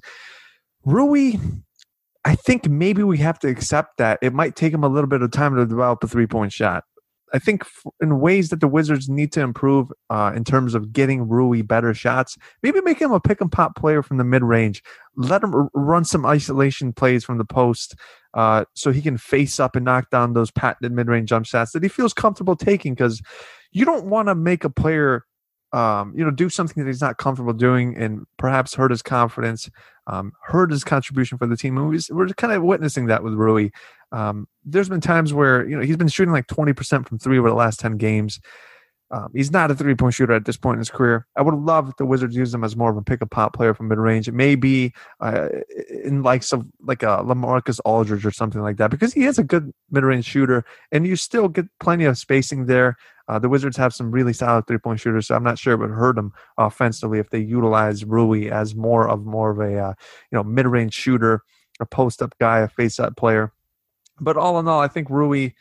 Rui, 0.86 1.34
I 2.23 2.36
think 2.36 2.69
maybe 2.69 3.03
we 3.03 3.17
have 3.17 3.39
to 3.39 3.47
accept 3.47 3.97
that 3.97 4.19
it 4.21 4.34
might 4.34 4.55
take 4.55 4.73
him 4.73 4.84
a 4.84 4.89
little 4.89 5.10
bit 5.10 5.21
of 5.21 5.31
time 5.31 5.55
to 5.55 5.65
develop 5.65 6.03
a 6.03 6.07
three 6.07 6.27
point 6.27 6.53
shot. 6.53 6.84
I 7.34 7.39
think 7.39 7.63
in 8.01 8.19
ways 8.19 8.49
that 8.49 8.60
the 8.60 8.67
Wizards 8.67 9.07
need 9.07 9.31
to 9.34 9.41
improve 9.41 9.91
uh, 10.10 10.34
in 10.36 10.43
terms 10.43 10.75
of 10.75 10.91
getting 10.91 11.29
Rui 11.29 11.62
better 11.62 11.93
shots, 11.93 12.38
maybe 12.62 12.81
make 12.81 12.99
him 12.99 13.12
a 13.12 13.21
pick 13.21 13.39
and 13.39 13.51
pop 13.51 13.75
player 13.75 14.03
from 14.03 14.17
the 14.17 14.23
mid 14.23 14.43
range. 14.43 14.84
Let 15.15 15.43
him 15.43 15.55
r- 15.55 15.69
run 15.73 16.03
some 16.03 16.25
isolation 16.25 16.91
plays 16.93 17.23
from 17.23 17.38
the 17.38 17.45
post 17.45 17.95
uh, 18.34 18.65
so 18.75 18.91
he 18.91 19.01
can 19.01 19.17
face 19.17 19.60
up 19.60 19.75
and 19.75 19.86
knock 19.86 20.10
down 20.10 20.34
those 20.34 20.51
patented 20.51 20.91
mid 20.91 21.07
range 21.07 21.29
jump 21.29 21.45
shots 21.45 21.71
that 21.71 21.84
he 21.84 21.89
feels 21.89 22.13
comfortable 22.13 22.55
taking 22.55 22.93
because 22.93 23.21
you 23.71 23.86
don't 23.86 24.05
want 24.05 24.27
to 24.27 24.36
make 24.36 24.63
a 24.63 24.69
player 24.69 25.25
um, 25.73 26.13
you 26.15 26.23
know, 26.23 26.31
do 26.31 26.49
something 26.49 26.84
that 26.84 26.89
he's 26.89 27.01
not 27.01 27.17
comfortable 27.17 27.53
doing 27.53 27.95
and 27.95 28.25
perhaps 28.38 28.75
hurt 28.75 28.91
his 28.91 29.01
confidence, 29.01 29.69
um, 30.12 30.34
hurt 30.43 30.71
his 30.71 30.84
contribution 30.84 31.38
for 31.38 31.47
the 31.47 31.58
team. 31.58 31.78
And 31.78 32.06
we're 32.12 32.28
kind 32.28 32.54
of 32.54 32.63
witnessing 32.63 33.08
that 33.08 33.24
with 33.24 33.34
Rui. 33.34 33.69
Um, 34.12 34.47
there's 34.65 34.89
been 34.89 35.02
times 35.02 35.34
where, 35.34 35.67
you 35.67 35.76
know, 35.76 35.84
he's 35.84 35.97
been 35.97 36.10
shooting 36.10 36.34
like 36.34 36.47
20% 36.47 37.08
from 37.08 37.17
three 37.17 37.39
over 37.39 37.50
the 37.50 37.56
last 37.56 37.80
10 37.80 37.97
games. 37.97 38.39
Um, 39.12 39.30
he's 39.36 39.52
not 39.52 39.69
a 39.69 39.76
three 39.76 39.93
point 39.93 40.13
shooter 40.13 40.34
at 40.34 40.45
this 40.45 40.56
point 40.56 40.76
in 40.76 40.80
his 40.80 40.89
career. 40.89 41.28
I 41.36 41.41
would 41.41 41.54
love 41.54 41.89
if 41.89 41.97
the 41.97 42.06
Wizards 42.06 42.36
use 42.36 42.54
him 42.54 42.63
as 42.63 42.78
more 42.78 42.89
of 42.89 42.95
a 42.95 43.02
pick 43.02 43.21
a 43.21 43.26
pop 43.26 43.54
player 43.54 43.74
from 43.74 43.89
mid 43.89 43.97
range. 43.97 44.30
It 44.30 44.34
may 44.34 44.56
be 44.56 44.93
uh, 45.19 45.50
in 46.04 46.24
like 46.24 46.43
some 46.43 46.71
like 46.80 47.04
a 47.04 47.17
LaMarcus 47.17 47.82
Aldridge 47.84 48.26
or 48.26 48.32
something 48.32 48.62
like 48.62 48.78
that 48.78 48.89
because 48.89 49.13
he 49.13 49.26
is 49.26 49.38
a 49.38 49.43
good 49.43 49.74
mid 49.91 50.06
range 50.06 50.26
shooter, 50.26 50.63
and 50.93 51.06
you 51.06 51.17
still 51.17 51.50
get 51.50 51.65
plenty 51.80 52.06
of 52.06 52.17
spacing 52.17 52.67
there. 52.67 52.95
Uh, 53.28 53.38
the 53.38 53.50
Wizards 53.50 53.76
have 53.76 53.93
some 53.93 54.12
really 54.12 54.34
solid 54.34 54.65
three 54.65 54.78
point 54.78 55.02
shooters, 55.02 55.28
so 55.28 55.36
I'm 55.36 55.43
not 55.43 55.60
sure 55.60 55.74
it 55.74 55.80
would 55.80 55.89
hurt 55.89 56.15
them 56.15 56.32
offensively 56.58 57.19
if 57.19 57.30
they 57.32 57.39
utilize 57.39 58.06
Rui 58.06 58.50
as 58.50 58.76
more 58.76 59.10
of 59.10 59.26
more 59.26 59.52
of 59.52 59.60
a 59.60 59.78
uh, 59.78 59.93
you 60.32 60.38
know 60.38 60.43
mid 60.43 60.67
range 60.67 60.93
shooter, 60.93 61.43
a 61.82 61.86
post 61.86 62.21
up 62.21 62.34
guy, 62.39 62.60
a 62.60 62.69
face 62.69 62.97
up 62.97 63.17
player. 63.17 63.52
But 64.21 64.38
all 64.38 64.58
in 64.58 64.69
all, 64.69 64.80
I 64.80 64.88
think 64.88 65.10
Rui 65.10 65.52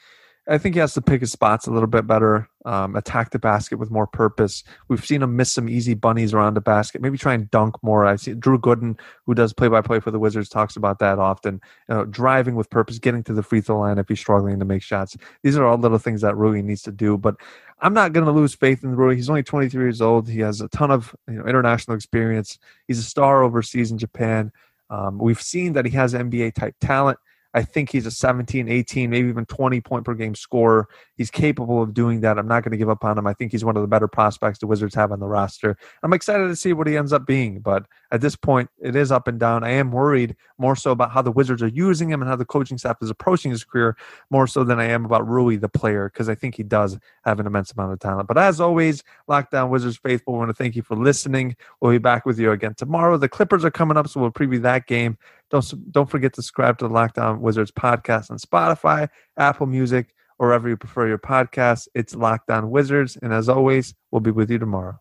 I 0.50 0.58
think 0.58 0.74
he 0.74 0.80
has 0.80 0.94
to 0.94 1.00
pick 1.00 1.20
his 1.20 1.30
spots 1.30 1.68
a 1.68 1.70
little 1.70 1.86
bit 1.86 2.08
better, 2.08 2.48
um, 2.64 2.96
attack 2.96 3.30
the 3.30 3.38
basket 3.38 3.78
with 3.78 3.92
more 3.92 4.08
purpose. 4.08 4.64
We've 4.88 5.04
seen 5.04 5.22
him 5.22 5.36
miss 5.36 5.52
some 5.52 5.68
easy 5.68 5.94
bunnies 5.94 6.34
around 6.34 6.54
the 6.54 6.60
basket. 6.60 7.00
Maybe 7.00 7.16
try 7.16 7.34
and 7.34 7.48
dunk 7.52 7.76
more. 7.82 8.04
I 8.04 8.16
see 8.16 8.34
Drew 8.34 8.58
Gooden, 8.58 8.98
who 9.26 9.34
does 9.34 9.52
play 9.52 9.68
by 9.68 9.80
play 9.80 10.00
for 10.00 10.10
the 10.10 10.18
Wizards, 10.18 10.48
talks 10.48 10.74
about 10.74 10.98
that 10.98 11.20
often. 11.20 11.60
You 11.88 11.94
know, 11.94 12.04
driving 12.04 12.56
with 12.56 12.68
purpose, 12.68 12.98
getting 12.98 13.22
to 13.24 13.32
the 13.32 13.44
free 13.44 13.60
throw 13.60 13.78
line 13.78 13.98
if 13.98 14.08
he's 14.08 14.18
struggling 14.18 14.58
to 14.58 14.64
make 14.64 14.82
shots. 14.82 15.16
These 15.44 15.56
are 15.56 15.64
all 15.64 15.78
little 15.78 15.98
things 15.98 16.20
that 16.22 16.36
Rui 16.36 16.62
needs 16.62 16.82
to 16.82 16.92
do. 16.92 17.16
But 17.16 17.36
I'm 17.78 17.94
not 17.94 18.12
going 18.12 18.26
to 18.26 18.32
lose 18.32 18.52
faith 18.52 18.82
in 18.82 18.96
Rui. 18.96 19.14
He's 19.14 19.30
only 19.30 19.44
23 19.44 19.80
years 19.80 20.00
old. 20.00 20.28
He 20.28 20.40
has 20.40 20.60
a 20.60 20.68
ton 20.68 20.90
of 20.90 21.14
you 21.28 21.34
know, 21.34 21.46
international 21.46 21.94
experience. 21.94 22.58
He's 22.88 22.98
a 22.98 23.04
star 23.04 23.44
overseas 23.44 23.92
in 23.92 23.98
Japan. 23.98 24.50
Um, 24.90 25.18
we've 25.18 25.40
seen 25.40 25.74
that 25.74 25.86
he 25.86 25.92
has 25.92 26.12
NBA 26.12 26.54
type 26.54 26.74
talent. 26.80 27.18
I 27.52 27.62
think 27.62 27.90
he's 27.90 28.06
a 28.06 28.10
17, 28.10 28.68
18, 28.68 29.10
maybe 29.10 29.28
even 29.28 29.44
20 29.46 29.80
point 29.80 30.04
per 30.04 30.14
game 30.14 30.34
scorer. 30.34 30.88
He's 31.16 31.30
capable 31.30 31.82
of 31.82 31.92
doing 31.92 32.20
that. 32.20 32.38
I'm 32.38 32.46
not 32.46 32.62
going 32.62 32.72
to 32.72 32.78
give 32.78 32.88
up 32.88 33.04
on 33.04 33.18
him. 33.18 33.26
I 33.26 33.34
think 33.34 33.52
he's 33.52 33.64
one 33.64 33.76
of 33.76 33.82
the 33.82 33.88
better 33.88 34.08
prospects 34.08 34.58
the 34.58 34.66
Wizards 34.66 34.94
have 34.94 35.12
on 35.12 35.20
the 35.20 35.26
roster. 35.26 35.76
I'm 36.02 36.12
excited 36.12 36.48
to 36.48 36.56
see 36.56 36.72
what 36.72 36.86
he 36.86 36.96
ends 36.96 37.12
up 37.12 37.26
being, 37.26 37.60
but 37.60 37.86
at 38.12 38.20
this 38.20 38.36
point, 38.36 38.70
it 38.80 38.94
is 38.96 39.10
up 39.10 39.28
and 39.28 39.38
down. 39.38 39.64
I 39.64 39.70
am 39.70 39.90
worried 39.90 40.36
more 40.58 40.76
so 40.76 40.92
about 40.92 41.10
how 41.10 41.22
the 41.22 41.32
Wizards 41.32 41.62
are 41.62 41.68
using 41.68 42.10
him 42.10 42.22
and 42.22 42.28
how 42.28 42.36
the 42.36 42.44
coaching 42.44 42.78
staff 42.78 42.98
is 43.02 43.10
approaching 43.10 43.50
his 43.50 43.64
career 43.64 43.96
more 44.30 44.46
so 44.46 44.64
than 44.64 44.78
I 44.78 44.84
am 44.84 45.04
about 45.04 45.26
Rui, 45.28 45.56
the 45.56 45.68
player, 45.68 46.08
because 46.08 46.28
I 46.28 46.34
think 46.34 46.54
he 46.54 46.62
does 46.62 46.98
have 47.24 47.40
an 47.40 47.46
immense 47.46 47.72
amount 47.72 47.92
of 47.92 47.98
talent. 47.98 48.28
But 48.28 48.38
as 48.38 48.60
always, 48.60 49.02
Locked 49.28 49.54
On 49.54 49.70
Wizards 49.70 49.98
faithful, 49.98 50.34
I 50.34 50.38
want 50.38 50.50
to 50.50 50.54
thank 50.54 50.76
you 50.76 50.82
for 50.82 50.96
listening. 50.96 51.56
We'll 51.80 51.92
be 51.92 51.98
back 51.98 52.26
with 52.26 52.38
you 52.38 52.52
again 52.52 52.74
tomorrow. 52.74 53.16
The 53.16 53.28
Clippers 53.28 53.64
are 53.64 53.70
coming 53.70 53.96
up, 53.96 54.08
so 54.08 54.20
we'll 54.20 54.30
preview 54.30 54.62
that 54.62 54.86
game. 54.86 55.18
Don't 55.50 55.92
don't 55.92 56.08
forget 56.08 56.32
to 56.34 56.42
subscribe 56.42 56.78
to 56.78 56.88
the 56.88 56.94
Locked 56.94 57.18
On 57.18 57.40
Wizards 57.40 57.72
podcast 57.72 58.30
on 58.30 58.38
Spotify, 58.38 59.08
Apple 59.36 59.66
Music, 59.66 60.14
or 60.38 60.48
wherever 60.48 60.68
you 60.68 60.76
prefer 60.76 61.08
your 61.08 61.18
podcast. 61.18 61.88
It's 61.94 62.14
Locked 62.14 62.50
On 62.50 62.70
Wizards, 62.70 63.18
and 63.20 63.32
as 63.32 63.48
always, 63.48 63.94
we'll 64.10 64.20
be 64.20 64.30
with 64.30 64.50
you 64.50 64.58
tomorrow. 64.58 65.00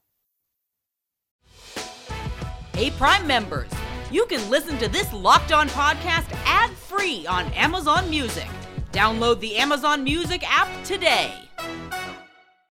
Hey, 2.73 2.91
Prime 2.91 3.27
members, 3.27 3.69
you 4.11 4.25
can 4.25 4.49
listen 4.49 4.77
to 4.79 4.87
this 4.87 5.11
Locked 5.13 5.51
On 5.51 5.67
podcast 5.69 6.31
ad 6.45 6.71
free 6.71 7.27
on 7.27 7.45
Amazon 7.53 8.09
Music. 8.09 8.47
Download 8.91 9.39
the 9.39 9.57
Amazon 9.57 10.03
Music 10.03 10.43
app 10.49 10.83
today. 10.83 11.33